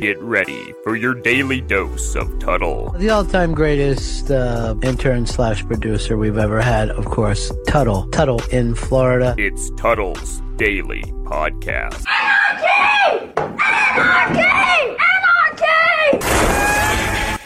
Get 0.00 0.20
ready 0.22 0.72
for 0.84 0.94
your 0.94 1.12
daily 1.14 1.60
dose 1.60 2.14
of 2.14 2.38
Tuddle. 2.38 2.90
The 2.98 3.10
all-time 3.10 3.52
greatest 3.52 4.30
uh, 4.30 4.76
intern 4.82 5.26
slash 5.26 5.66
producer 5.66 6.16
we've 6.16 6.38
ever 6.38 6.60
had, 6.60 6.90
of 6.90 7.04
course, 7.06 7.50
Tuddle. 7.66 8.08
Tuddle 8.10 8.40
in 8.52 8.76
Florida. 8.76 9.34
It's 9.38 9.70
Tuddle's 9.70 10.40
Daily 10.56 11.02
Podcast. 11.24 12.04
Anarchy! 12.06 13.32
Anarchy! 13.60 14.96
Anarchy! 16.20 17.36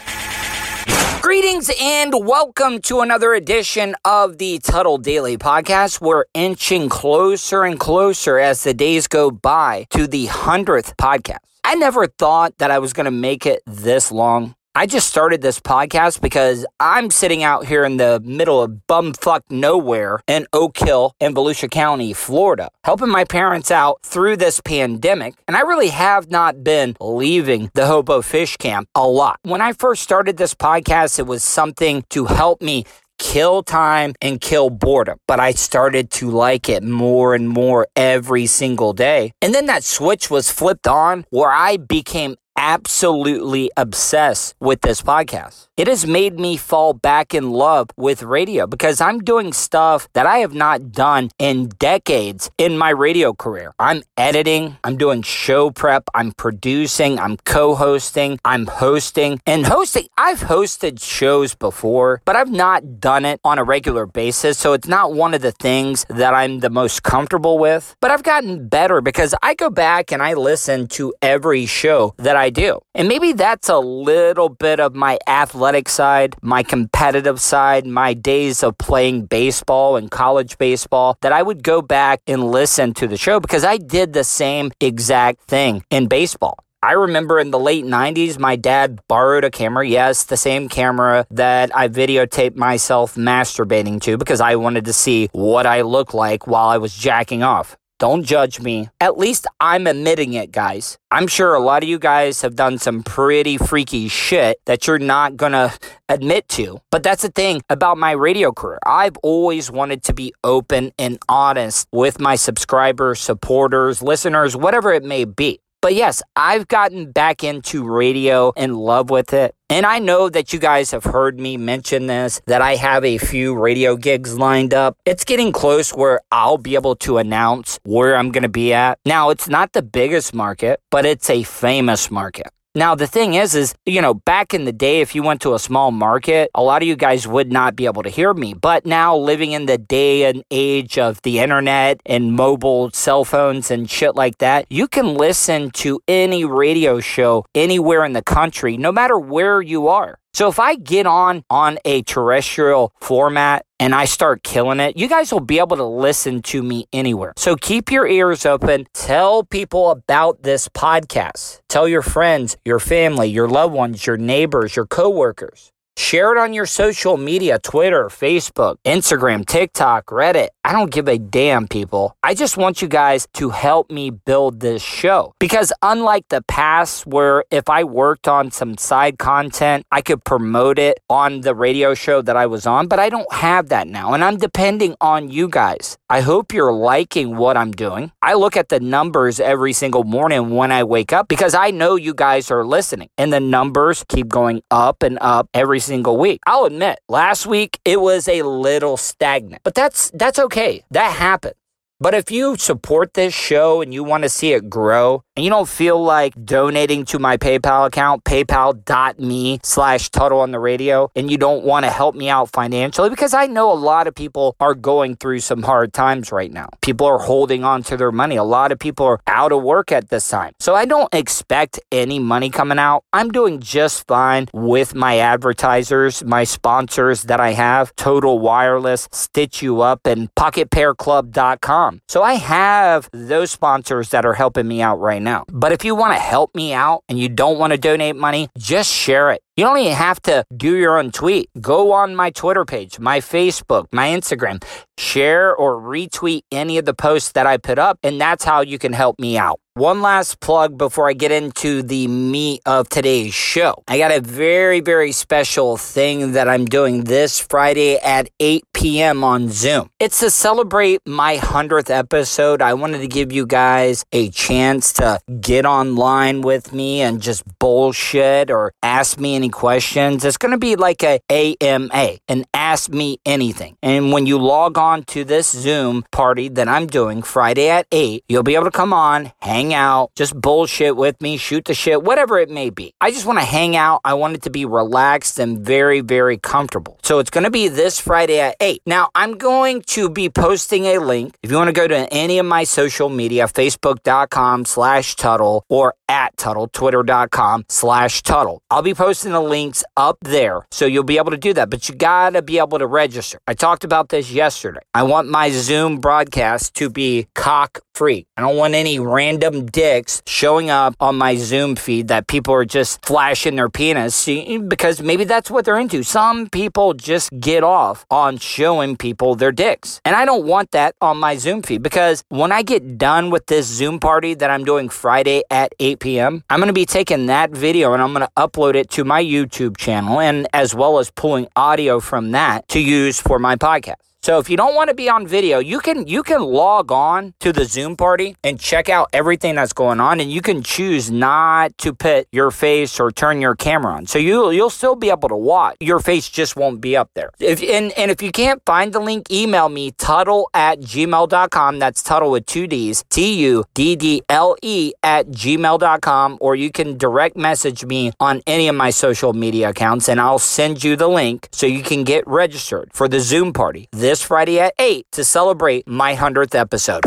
Greetings 1.21 1.71
and 1.81 2.13
welcome 2.13 2.79
to 2.81 2.99
another 2.99 3.33
edition 3.33 3.95
of 4.05 4.37
the 4.37 4.59
Tuddle 4.59 4.99
Daily 4.99 5.37
Podcast. 5.39 6.01
We're 6.01 6.25
inching 6.35 6.87
closer 6.89 7.63
and 7.63 7.79
closer 7.79 8.37
as 8.37 8.63
the 8.63 8.75
days 8.75 9.07
go 9.07 9.31
by 9.31 9.87
to 9.89 10.05
the 10.05 10.27
100th 10.27 10.95
podcast. 10.97 11.37
I 11.73 11.75
never 11.75 12.05
thought 12.05 12.59
that 12.59 12.69
I 12.69 12.77
was 12.77 12.93
going 12.93 13.05
to 13.05 13.09
make 13.11 13.47
it 13.47 13.63
this 13.65 14.11
long. 14.11 14.53
I 14.75 14.85
just 14.85 15.07
started 15.07 15.41
this 15.41 15.59
podcast 15.59 16.21
because 16.21 16.67
I'm 16.79 17.09
sitting 17.09 17.41
out 17.41 17.65
here 17.65 17.83
in 17.83 17.97
the 17.97 18.21
middle 18.23 18.61
of 18.61 18.81
bumfuck 18.87 19.41
nowhere 19.49 20.19
in 20.27 20.45
Oak 20.53 20.77
Hill 20.77 21.15
in 21.19 21.33
Volusia 21.33 21.71
County, 21.71 22.13
Florida, 22.13 22.69
helping 22.83 23.09
my 23.09 23.23
parents 23.23 23.71
out 23.71 23.99
through 24.03 24.37
this 24.37 24.61
pandemic. 24.61 25.33
And 25.47 25.57
I 25.57 25.61
really 25.61 25.89
have 25.89 26.29
not 26.29 26.63
been 26.63 26.95
leaving 26.99 27.71
the 27.73 27.87
Hobo 27.87 28.21
Fish 28.21 28.55
Camp 28.57 28.87
a 28.93 29.07
lot. 29.07 29.39
When 29.41 29.61
I 29.61 29.73
first 29.73 30.03
started 30.03 30.37
this 30.37 30.53
podcast, 30.53 31.17
it 31.17 31.25
was 31.25 31.43
something 31.43 32.03
to 32.09 32.25
help 32.25 32.61
me 32.61 32.85
kill 33.23 33.63
time 33.63 34.13
and 34.21 34.41
kill 34.41 34.69
boredom. 34.69 35.17
But 35.27 35.39
I 35.39 35.51
started 35.51 36.11
to 36.11 36.29
like 36.29 36.67
it 36.67 36.83
more 36.83 37.33
and 37.33 37.47
more 37.47 37.87
every 37.95 38.45
single 38.45 38.91
day. 38.91 39.31
And 39.41 39.55
then 39.55 39.65
that 39.67 39.83
switch 39.83 40.29
was 40.29 40.51
flipped 40.51 40.87
on 40.87 41.25
where 41.29 41.51
I 41.51 41.77
became 41.77 42.35
absolutely 42.55 43.69
obsessed 43.77 44.55
with 44.59 44.81
this 44.81 45.01
podcast. 45.01 45.67
It 45.75 45.87
has 45.87 46.05
made 46.05 46.39
me 46.39 46.55
fall 46.55 46.93
back 46.93 47.33
in 47.33 47.49
love 47.49 47.89
with 47.97 48.21
radio 48.21 48.67
because 48.67 49.01
I'm 49.01 49.19
doing 49.19 49.53
stuff 49.53 50.07
that 50.13 50.27
I 50.27 50.37
have 50.37 50.53
not 50.53 50.91
done 50.91 51.31
in 51.39 51.69
decades 51.79 52.51
in 52.59 52.77
my 52.77 52.91
radio 52.91 53.33
career. 53.33 53.73
I'm 53.79 54.03
editing, 54.17 54.77
I'm 54.83 54.97
doing 54.97 55.23
show 55.23 55.71
prep, 55.71 56.03
I'm 56.13 56.31
producing, 56.31 57.19
I'm 57.19 57.37
co 57.37 57.73
hosting, 57.73 58.39
I'm 58.45 58.67
hosting. 58.67 59.41
And 59.47 59.65
hosting, 59.65 60.07
I've 60.15 60.41
hosted 60.41 61.01
shows 61.01 61.55
before, 61.55 62.21
but 62.23 62.35
I've 62.35 62.51
not 62.51 62.99
done 62.99 63.25
it 63.25 63.39
on 63.43 63.57
a 63.57 63.63
regular 63.63 64.05
basis. 64.05 64.59
So 64.59 64.73
it's 64.73 64.87
not 64.87 65.13
one 65.13 65.33
of 65.33 65.41
the 65.41 65.51
things 65.51 66.05
that 66.09 66.33
I'm 66.35 66.59
the 66.59 66.69
most 66.69 67.01
comfortable 67.01 67.57
with. 67.57 67.95
But 67.99 68.11
I've 68.11 68.23
gotten 68.23 68.67
better 68.67 69.01
because 69.01 69.33
I 69.41 69.55
go 69.55 69.71
back 69.71 70.11
and 70.11 70.21
I 70.21 70.35
listen 70.35 70.87
to 70.89 71.13
every 71.21 71.65
show 71.65 72.13
that 72.19 72.35
I 72.35 72.42
do. 72.49 72.79
And 72.93 73.07
maybe 73.07 73.33
that's 73.33 73.69
a 73.69 73.79
little 73.79 74.49
bit 74.49 74.79
of 74.79 74.95
my 74.95 75.19
athletic 75.27 75.89
side, 75.89 76.35
my 76.41 76.63
competitive 76.63 77.39
side, 77.39 77.85
my 77.85 78.13
days 78.13 78.63
of 78.63 78.77
playing 78.77 79.25
baseball 79.25 79.95
and 79.95 80.09
college 80.09 80.57
baseball 80.57 81.17
that 81.21 81.31
I 81.31 81.41
would 81.41 81.63
go 81.63 81.81
back 81.81 82.21
and 82.27 82.51
listen 82.51 82.93
to 82.95 83.07
the 83.07 83.17
show 83.17 83.39
because 83.39 83.63
I 83.63 83.77
did 83.77 84.13
the 84.13 84.23
same 84.23 84.71
exact 84.79 85.41
thing 85.41 85.83
in 85.89 86.07
baseball. 86.07 86.57
I 86.83 86.93
remember 86.93 87.39
in 87.39 87.51
the 87.51 87.59
late 87.59 87.85
90s, 87.85 88.37
my 88.37 88.57
dad 88.57 88.99
borrowed 89.07 89.45
a 89.45 89.49
camera. 89.49 89.87
Yes, 89.87 90.25
the 90.25 90.35
same 90.35 90.67
camera 90.67 91.25
that 91.31 91.73
I 91.73 91.87
videotaped 91.87 92.57
myself 92.57 93.15
masturbating 93.15 94.01
to 94.01 94.17
because 94.17 94.41
I 94.41 94.57
wanted 94.57 94.83
to 94.85 94.93
see 94.93 95.29
what 95.31 95.65
I 95.65 95.83
looked 95.83 96.13
like 96.13 96.45
while 96.45 96.67
I 96.67 96.75
was 96.75 96.93
jacking 96.93 97.41
off. 97.41 97.77
Don't 98.03 98.25
judge 98.25 98.59
me. 98.59 98.89
At 98.99 99.17
least 99.17 99.47
I'm 99.61 99.87
admitting 99.87 100.33
it, 100.33 100.51
guys. 100.51 100.97
I'm 101.09 101.25
sure 101.25 101.53
a 101.53 101.61
lot 101.61 101.83
of 101.83 101.89
you 101.89 101.97
guys 101.97 102.41
have 102.41 102.53
done 102.53 102.77
some 102.77 103.01
pretty 103.01 103.57
freaky 103.57 104.09
shit 104.09 104.57
that 104.65 104.87
you're 104.87 104.99
not 104.99 105.37
gonna 105.37 105.71
admit 106.09 106.49
to. 106.49 106.81
But 106.91 107.01
that's 107.01 107.21
the 107.21 107.29
thing 107.29 107.61
about 107.69 107.97
my 107.97 108.11
radio 108.11 108.51
career. 108.51 108.79
I've 108.85 109.15
always 109.23 109.71
wanted 109.71 110.03
to 110.03 110.13
be 110.13 110.33
open 110.43 110.91
and 110.99 111.17
honest 111.29 111.87
with 111.93 112.19
my 112.19 112.35
subscribers, 112.35 113.21
supporters, 113.21 114.01
listeners, 114.01 114.53
whatever 114.53 114.91
it 114.91 115.05
may 115.05 115.23
be. 115.23 115.61
But 115.83 115.95
yes, 115.95 116.23
I've 116.37 116.69
gotten 116.69 117.11
back 117.11 117.43
into 117.43 117.83
radio 117.83 118.51
in 118.51 118.73
love 118.73 119.09
with 119.09 119.33
it. 119.33 119.53
And 119.69 119.85
I 119.85 119.99
know 119.99 120.29
that 120.29 120.53
you 120.53 120.59
guys 120.59 120.91
have 120.91 121.03
heard 121.03 121.37
me 121.37 121.57
mention 121.57 122.07
this, 122.07 122.39
that 122.45 122.61
I 122.61 122.75
have 122.75 123.03
a 123.03 123.17
few 123.17 123.53
radio 123.53 123.97
gigs 123.97 124.39
lined 124.39 124.73
up. 124.73 124.95
It's 125.03 125.25
getting 125.25 125.51
close 125.51 125.91
where 125.91 126.21
I'll 126.31 126.57
be 126.57 126.75
able 126.75 126.95
to 127.07 127.17
announce 127.17 127.79
where 127.83 128.15
I'm 128.15 128.31
going 128.31 128.43
to 128.43 128.49
be 128.49 128.73
at. 128.73 128.97
Now, 129.05 129.29
it's 129.29 129.49
not 129.49 129.73
the 129.73 129.81
biggest 129.81 130.33
market, 130.33 130.79
but 130.89 131.05
it's 131.05 131.29
a 131.29 131.43
famous 131.43 132.09
market. 132.09 132.47
Now, 132.75 132.95
the 132.95 133.05
thing 133.05 133.35
is, 133.35 133.53
is, 133.53 133.75
you 133.85 134.01
know, 134.01 134.15
back 134.15 134.51
in 134.51 134.65
the 134.65 134.71
day, 134.71 135.01
if 135.01 135.13
you 135.13 135.21
went 135.21 135.41
to 135.41 135.53
a 135.53 135.59
small 135.59 135.91
market, 135.91 136.49
a 136.55 136.63
lot 136.63 136.81
of 136.81 136.87
you 136.87 136.95
guys 136.95 137.27
would 137.27 137.51
not 137.51 137.75
be 137.75 137.85
able 137.85 138.01
to 138.01 138.09
hear 138.09 138.33
me. 138.33 138.55
But 138.55 138.83
now, 138.83 139.15
living 139.15 139.51
in 139.51 139.67
the 139.67 139.77
day 139.77 140.23
and 140.23 140.43
age 140.49 140.97
of 140.97 141.21
the 141.21 141.37
internet 141.37 142.01
and 142.03 142.33
mobile 142.33 142.89
cell 142.89 143.25
phones 143.25 143.69
and 143.69 143.87
shit 143.87 144.15
like 144.15 144.39
that, 144.39 144.65
you 144.71 144.87
can 144.87 145.13
listen 145.13 145.69
to 145.83 146.01
any 146.07 146.45
radio 146.45 146.99
show 146.99 147.45
anywhere 147.53 148.03
in 148.05 148.13
the 148.13 148.23
country, 148.23 148.75
no 148.75 148.91
matter 148.91 149.19
where 149.19 149.61
you 149.61 149.87
are. 149.87 150.17
So 150.33 150.47
if 150.47 150.59
I 150.59 150.75
get 150.75 151.05
on 151.05 151.43
on 151.49 151.77
a 151.85 152.01
terrestrial 152.03 152.91
format 152.99 153.65
and 153.79 153.93
I 153.93 154.05
start 154.05 154.41
killing 154.43 154.79
it, 154.79 154.97
you 154.97 155.07
guys 155.07 155.31
will 155.31 155.41
be 155.41 155.59
able 155.59 155.77
to 155.77 155.83
listen 155.83 156.41
to 156.43 156.63
me 156.63 156.87
anywhere. 156.91 157.33
So 157.37 157.55
keep 157.55 157.91
your 157.91 158.07
ears 158.07 158.45
open. 158.45 158.87
Tell 158.93 159.43
people 159.43 159.91
about 159.91 160.41
this 160.41 160.67
podcast. 160.69 161.59
Tell 161.69 161.87
your 161.87 162.01
friends, 162.01 162.57
your 162.65 162.79
family, 162.79 163.27
your 163.27 163.47
loved 163.47 163.73
ones, 163.73 164.07
your 164.07 164.17
neighbors, 164.17 164.75
your 164.75 164.87
coworkers. 164.87 165.72
Share 165.95 166.31
it 166.31 166.39
on 166.39 166.53
your 166.53 166.65
social 166.65 167.17
media 167.17 167.59
Twitter, 167.59 168.05
Facebook, 168.05 168.77
Instagram, 168.83 169.45
TikTok, 169.45 170.07
Reddit. 170.07 170.47
I 170.63 170.71
don't 170.71 170.91
give 170.91 171.07
a 171.07 171.19
damn, 171.19 171.67
people. 171.67 172.17
I 172.23 172.33
just 172.33 172.57
want 172.57 172.81
you 172.81 172.87
guys 172.87 173.27
to 173.35 173.51
help 173.51 173.91
me 173.91 174.09
build 174.09 174.59
this 174.59 174.81
show. 174.81 175.33
Because 175.39 175.71
unlike 175.83 176.25
the 176.29 176.41
past, 176.47 177.05
where 177.05 177.43
if 177.51 177.69
I 177.69 177.83
worked 177.83 178.27
on 178.27 178.49
some 178.49 178.77
side 178.77 179.19
content, 179.19 179.85
I 179.91 180.01
could 180.01 180.23
promote 180.23 180.79
it 180.79 180.99
on 181.09 181.41
the 181.41 181.53
radio 181.53 181.93
show 181.93 182.23
that 182.23 182.35
I 182.35 182.47
was 182.47 182.65
on, 182.65 182.87
but 182.87 182.99
I 182.99 183.09
don't 183.09 183.31
have 183.31 183.69
that 183.69 183.87
now. 183.87 184.13
And 184.13 184.23
I'm 184.23 184.37
depending 184.37 184.95
on 184.99 185.29
you 185.29 185.47
guys. 185.47 185.97
I 186.09 186.21
hope 186.21 186.53
you're 186.53 186.73
liking 186.73 187.37
what 187.37 187.55
I'm 187.55 187.71
doing. 187.71 188.11
I 188.21 188.33
look 188.33 188.57
at 188.57 188.69
the 188.69 188.79
numbers 188.79 189.39
every 189.39 189.73
single 189.73 190.03
morning 190.03 190.49
when 190.49 190.71
I 190.71 190.83
wake 190.83 191.13
up 191.13 191.27
because 191.27 191.53
I 191.53 191.69
know 191.69 191.95
you 191.95 192.15
guys 192.15 192.49
are 192.49 192.65
listening. 192.65 193.09
And 193.17 193.31
the 193.31 193.39
numbers 193.39 194.03
keep 194.07 194.27
going 194.27 194.61
up 194.71 195.03
and 195.03 195.19
up 195.21 195.49
every 195.53 195.82
single 195.83 196.17
week. 196.17 196.39
I'll 196.47 196.65
admit, 196.65 196.99
last 197.07 197.45
week 197.45 197.79
it 197.85 197.99
was 197.99 198.27
a 198.27 198.41
little 198.43 198.97
stagnant, 198.97 199.61
but 199.63 199.75
that's 199.75 200.09
that's 200.11 200.39
okay. 200.39 200.83
That 200.91 201.11
happens. 201.11 201.55
But 202.03 202.13
if 202.13 202.29
you 202.29 202.57
support 202.57 203.13
this 203.13 203.33
show 203.33 203.81
and 203.81 203.93
you 203.93 204.03
want 204.03 204.23
to 204.23 204.29
see 204.29 204.51
it 204.51 204.69
grow 204.69 205.23
and 205.37 205.45
you 205.45 205.49
don't 205.49 205.69
feel 205.69 206.03
like 206.03 206.33
donating 206.43 207.05
to 207.05 207.17
my 207.17 207.37
PayPal 207.37 207.87
account, 207.87 208.25
paypal.me 208.25 209.61
slash 209.63 210.09
Tuddle 210.09 210.41
on 210.41 210.51
the 210.51 210.59
radio, 210.59 211.09
and 211.15 211.31
you 211.31 211.37
don't 211.37 211.63
want 211.63 211.85
to 211.85 211.89
help 211.89 212.13
me 212.13 212.27
out 212.27 212.49
financially, 212.51 213.09
because 213.09 213.33
I 213.33 213.47
know 213.47 213.71
a 213.71 213.73
lot 213.73 214.07
of 214.07 214.15
people 214.15 214.57
are 214.59 214.75
going 214.75 215.15
through 215.15 215.39
some 215.39 215.63
hard 215.63 215.93
times 215.93 216.33
right 216.33 216.51
now. 216.51 216.67
People 216.81 217.07
are 217.07 217.19
holding 217.19 217.63
on 217.63 217.83
to 217.83 217.95
their 217.95 218.11
money. 218.11 218.35
A 218.35 218.43
lot 218.43 218.73
of 218.73 218.79
people 218.79 219.05
are 219.05 219.21
out 219.25 219.53
of 219.53 219.63
work 219.63 219.93
at 219.93 220.09
this 220.09 220.27
time. 220.27 220.51
So 220.59 220.75
I 220.75 220.83
don't 220.83 221.11
expect 221.13 221.79
any 221.89 222.19
money 222.19 222.49
coming 222.49 222.79
out. 222.79 223.05
I'm 223.13 223.31
doing 223.31 223.61
just 223.61 224.05
fine 224.07 224.49
with 224.51 224.93
my 224.93 225.19
advertisers, 225.19 226.21
my 226.25 226.43
sponsors 226.43 227.23
that 227.23 227.39
I 227.39 227.51
have, 227.53 227.95
Total 227.95 228.37
Wireless, 228.37 229.07
Stitch 229.13 229.61
You 229.61 229.79
Up, 229.79 230.05
and 230.05 230.35
PocketPairClub.com. 230.35 231.92
So 232.07 232.23
I 232.23 232.33
have 232.33 233.09
those 233.13 233.51
sponsors 233.51 234.09
that 234.09 234.25
are 234.25 234.33
helping 234.33 234.67
me 234.67 234.81
out 234.81 234.99
right 234.99 235.21
now. 235.21 235.45
But 235.47 235.71
if 235.71 235.83
you 235.85 235.95
want 235.95 236.13
to 236.13 236.19
help 236.19 236.55
me 236.55 236.73
out 236.73 237.03
and 237.09 237.19
you 237.19 237.29
don't 237.29 237.57
want 237.57 237.71
to 237.71 237.77
donate 237.77 238.15
money, 238.15 238.49
just 238.57 238.91
share 238.91 239.31
it. 239.31 239.41
You 239.55 239.65
don't 239.65 239.77
even 239.77 239.93
have 239.93 240.21
to 240.23 240.45
do 240.55 240.75
your 240.75 240.97
own 240.97 241.11
tweet. 241.11 241.49
Go 241.61 241.91
on 241.91 242.15
my 242.15 242.31
Twitter 242.31 242.65
page, 242.65 242.99
my 242.99 243.19
Facebook, 243.19 243.85
my 243.91 244.09
Instagram, 244.09 244.63
share 244.97 245.55
or 245.55 245.79
retweet 245.79 246.41
any 246.51 246.77
of 246.77 246.85
the 246.85 246.93
posts 246.93 247.33
that 247.33 247.45
I 247.45 247.57
put 247.57 247.77
up, 247.77 247.99
and 248.01 248.19
that's 248.19 248.43
how 248.43 248.61
you 248.61 248.79
can 248.79 248.93
help 248.93 249.19
me 249.19 249.37
out. 249.37 249.59
One 249.75 250.03
last 250.03 250.39
plug 250.39 250.77
before 250.77 251.09
I 251.09 251.13
get 251.13 251.31
into 251.31 251.81
the 251.81 252.07
meat 252.07 252.61
of 252.63 252.89
today's 252.89 253.33
show. 253.33 253.73
I 253.87 253.97
got 253.97 254.11
a 254.11 254.21
very, 254.21 254.81
very 254.81 255.11
special 255.11 255.77
thing 255.77 256.33
that 256.33 256.47
I'm 256.47 256.65
doing 256.65 257.05
this 257.05 257.39
Friday 257.39 257.97
at 257.97 258.29
8 258.39 258.65
p.m. 258.75 259.23
on 259.23 259.49
Zoom. 259.49 259.89
It's 259.99 260.19
to 260.19 260.29
celebrate 260.29 261.01
my 261.07 261.37
100th 261.37 261.89
episode. 261.89 262.61
I 262.61 262.75
wanted 262.75 262.99
to 262.99 263.07
give 263.07 263.31
you 263.31 263.47
guys 263.47 264.05
a 264.11 264.29
chance 264.29 264.93
to 264.93 265.19
get 265.41 265.65
online 265.65 266.41
with 266.41 266.71
me 266.71 267.01
and 267.01 267.19
just 267.19 267.41
bullshit 267.57 268.51
or 268.51 268.73
ask 268.83 269.19
me 269.19 269.33
any 269.33 269.49
questions. 269.49 270.23
It's 270.23 270.37
going 270.37 270.51
to 270.51 270.59
be 270.59 270.75
like 270.75 271.01
a 271.03 271.19
AMA, 271.31 272.17
an 272.27 272.45
Ask 272.53 272.91
Me 272.91 273.17
Anything. 273.25 273.75
And 273.81 274.11
when 274.11 274.27
you 274.27 274.37
log 274.37 274.77
on 274.77 275.01
to 275.05 275.23
this 275.23 275.49
Zoom 275.49 276.05
party 276.11 276.47
that 276.49 276.67
I'm 276.67 276.85
doing 276.85 277.23
Friday 277.23 277.69
at 277.69 277.87
8, 277.91 278.23
you'll 278.29 278.43
be 278.43 278.53
able 278.53 278.65
to 278.65 278.71
come 278.71 278.93
on, 278.93 279.31
hang 279.41 279.62
hang 279.63 279.73
out, 279.73 280.11
just 280.15 280.35
bullshit 280.39 280.97
with 280.97 281.21
me, 281.21 281.37
shoot 281.37 281.63
the 281.65 281.73
shit, 281.73 282.03
whatever 282.03 282.37
it 282.37 282.49
may 282.49 282.69
be. 282.69 282.93
I 282.99 283.11
just 283.11 283.25
want 283.25 283.39
to 283.39 283.45
hang 283.45 283.77
out. 283.77 284.01
I 284.03 284.13
want 284.13 284.35
it 284.35 284.41
to 284.41 284.49
be 284.49 284.65
relaxed 284.65 285.39
and 285.39 285.65
very, 285.65 286.01
very 286.01 286.37
comfortable. 286.37 286.99
So 287.01 287.19
it's 287.19 287.29
going 287.29 287.45
to 287.45 287.49
be 287.49 287.69
this 287.69 287.97
Friday 287.97 288.41
at 288.41 288.57
8. 288.59 288.81
Now, 288.85 289.09
I'm 289.15 289.37
going 289.37 289.81
to 289.95 290.09
be 290.09 290.29
posting 290.29 290.85
a 290.85 290.97
link. 290.99 291.35
If 291.41 291.49
you 291.49 291.55
want 291.55 291.69
to 291.69 291.73
go 291.73 291.87
to 291.87 292.11
any 292.11 292.39
of 292.39 292.45
my 292.45 292.65
social 292.65 293.07
media, 293.07 293.45
facebook.com 293.45 294.65
slash 294.65 295.15
Tuddle 295.15 295.63
or 295.69 295.93
at 296.09 296.35
Tuddle, 296.35 296.67
twitter.com 296.67 297.63
slash 297.69 298.21
Tuddle. 298.21 298.61
I'll 298.69 298.81
be 298.81 298.93
posting 298.93 299.31
the 299.31 299.41
links 299.41 299.83
up 299.95 300.17
there. 300.21 300.65
So 300.71 300.85
you'll 300.85 301.03
be 301.03 301.17
able 301.17 301.31
to 301.31 301.37
do 301.37 301.53
that, 301.53 301.69
but 301.69 301.87
you 301.87 301.95
got 301.95 302.31
to 302.31 302.41
be 302.41 302.57
able 302.57 302.79
to 302.79 302.87
register. 302.87 303.39
I 303.47 303.53
talked 303.53 303.85
about 303.85 304.09
this 304.09 304.29
yesterday. 304.29 304.81
I 304.93 305.03
want 305.03 305.29
my 305.29 305.51
Zoom 305.51 305.99
broadcast 305.99 306.75
to 306.75 306.89
be 306.89 307.27
cock 307.33 307.79
free. 307.93 308.25
I 308.35 308.41
don't 308.41 308.57
want 308.57 308.73
any 308.73 308.99
random 308.99 309.52
dicks 309.61 310.21
showing 310.25 310.69
up 310.69 310.95
on 310.99 311.15
my 311.15 311.35
Zoom 311.35 311.75
feed 311.75 312.07
that 312.09 312.27
people 312.27 312.53
are 312.53 312.65
just 312.65 313.05
flashing 313.05 313.55
their 313.55 313.69
penis 313.69 314.25
because 314.25 315.01
maybe 315.01 315.23
that's 315.23 315.49
what 315.49 315.65
they're 315.65 315.79
into. 315.79 316.03
Some 316.03 316.49
people 316.49 316.93
just 316.93 317.31
get 317.39 317.63
off 317.63 318.05
on 318.09 318.37
showing 318.37 318.97
people 318.97 319.35
their 319.35 319.51
dicks. 319.51 320.01
And 320.05 320.15
I 320.15 320.25
don't 320.25 320.45
want 320.45 320.71
that 320.71 320.95
on 321.01 321.17
my 321.17 321.35
Zoom 321.37 321.61
feed 321.61 321.83
because 321.83 322.23
when 322.29 322.51
I 322.51 322.61
get 322.63 322.97
done 322.97 323.29
with 323.29 323.45
this 323.47 323.65
Zoom 323.67 323.99
party 323.99 324.33
that 324.33 324.49
I'm 324.49 324.65
doing 324.65 324.89
Friday 324.89 325.43
at 325.49 325.73
8 325.79 325.99
p.m., 325.99 326.43
I'm 326.49 326.59
going 326.59 326.67
to 326.67 326.73
be 326.73 326.85
taking 326.85 327.27
that 327.27 327.51
video 327.51 327.93
and 327.93 328.01
I'm 328.01 328.13
going 328.13 328.25
to 328.25 328.31
upload 328.37 328.75
it 328.75 328.89
to 328.91 329.03
my 329.03 329.23
YouTube 329.23 329.77
channel 329.77 330.19
and 330.19 330.47
as 330.53 330.75
well 330.75 330.99
as 330.99 331.11
pulling 331.11 331.47
audio 331.55 331.99
from 331.99 332.31
that 332.31 332.67
to 332.69 332.79
use 332.79 333.19
for 333.19 333.39
my 333.39 333.55
podcast. 333.55 334.12
So 334.23 334.39
if 334.39 334.49
you 334.49 334.55
don't 334.55 334.73
want 334.73 334.87
to 334.87 334.93
be 334.93 335.09
on 335.09 335.27
video, 335.27 335.59
you 335.59 335.81
can 335.81 336.07
you 336.07 336.23
can 336.23 336.41
log 336.41 336.93
on 336.93 337.33
to 337.41 337.51
the 337.51 337.65
Zoom 337.65 337.97
party 337.97 338.37
and 338.41 338.57
check 338.57 338.87
out 338.87 339.09
everything 339.11 339.55
that's 339.55 339.73
going 339.73 339.99
on 339.99 340.21
and 340.21 340.31
you 340.31 340.41
can 340.41 340.63
choose 340.63 341.11
not 341.11 341.77
to 341.79 341.93
put 341.93 342.29
your 342.31 342.49
face 342.49 343.01
or 343.01 343.11
turn 343.11 343.41
your 343.41 343.53
camera 343.53 343.93
on. 343.95 344.05
So 344.05 344.19
you 344.19 344.49
you'll 344.51 344.69
still 344.69 344.95
be 344.95 345.09
able 345.09 345.27
to 345.27 345.35
watch. 345.35 345.75
Your 345.81 345.99
face 345.99 346.29
just 346.29 346.55
won't 346.55 346.79
be 346.79 346.95
up 346.95 347.09
there. 347.15 347.31
If 347.37 347.61
and, 347.61 347.91
and 347.97 348.11
if 348.11 348.21
you 348.21 348.31
can't 348.31 348.61
find 348.65 348.93
the 348.93 349.01
link, 349.01 349.29
email 349.29 349.67
me 349.67 349.91
tuddle 349.91 350.49
at 350.53 350.79
gmail.com. 350.79 351.79
That's 351.79 352.01
tuddle 352.01 352.31
with 352.31 352.45
two 352.45 352.65
D's. 352.65 353.03
T-U-D-D-L-E 353.09 354.93
at 355.03 355.27
gmail.com 355.27 356.37
or 356.39 356.55
you 356.55 356.71
can 356.71 356.97
direct 356.97 357.35
message 357.35 357.83
me 357.83 358.13
on 358.21 358.41
any 358.47 358.69
of 358.69 358.75
my 358.75 358.89
social 358.89 359.33
media 359.33 359.71
accounts 359.71 360.07
and 360.07 360.21
I'll 360.21 360.39
send 360.39 360.81
you 360.81 360.95
the 360.95 361.09
link 361.09 361.49
so 361.51 361.67
you 361.67 361.83
can 361.83 362.05
get 362.05 362.25
registered 362.25 362.89
for 362.93 363.09
the 363.09 363.19
Zoom 363.19 363.51
party. 363.51 363.89
This 363.91 364.12
this 364.13 364.21
Friday 364.21 364.59
at 364.59 364.75
8 364.77 365.11
to 365.13 365.23
celebrate 365.23 365.87
my 365.87 366.13
100th 366.13 366.53
episode. 366.53 367.03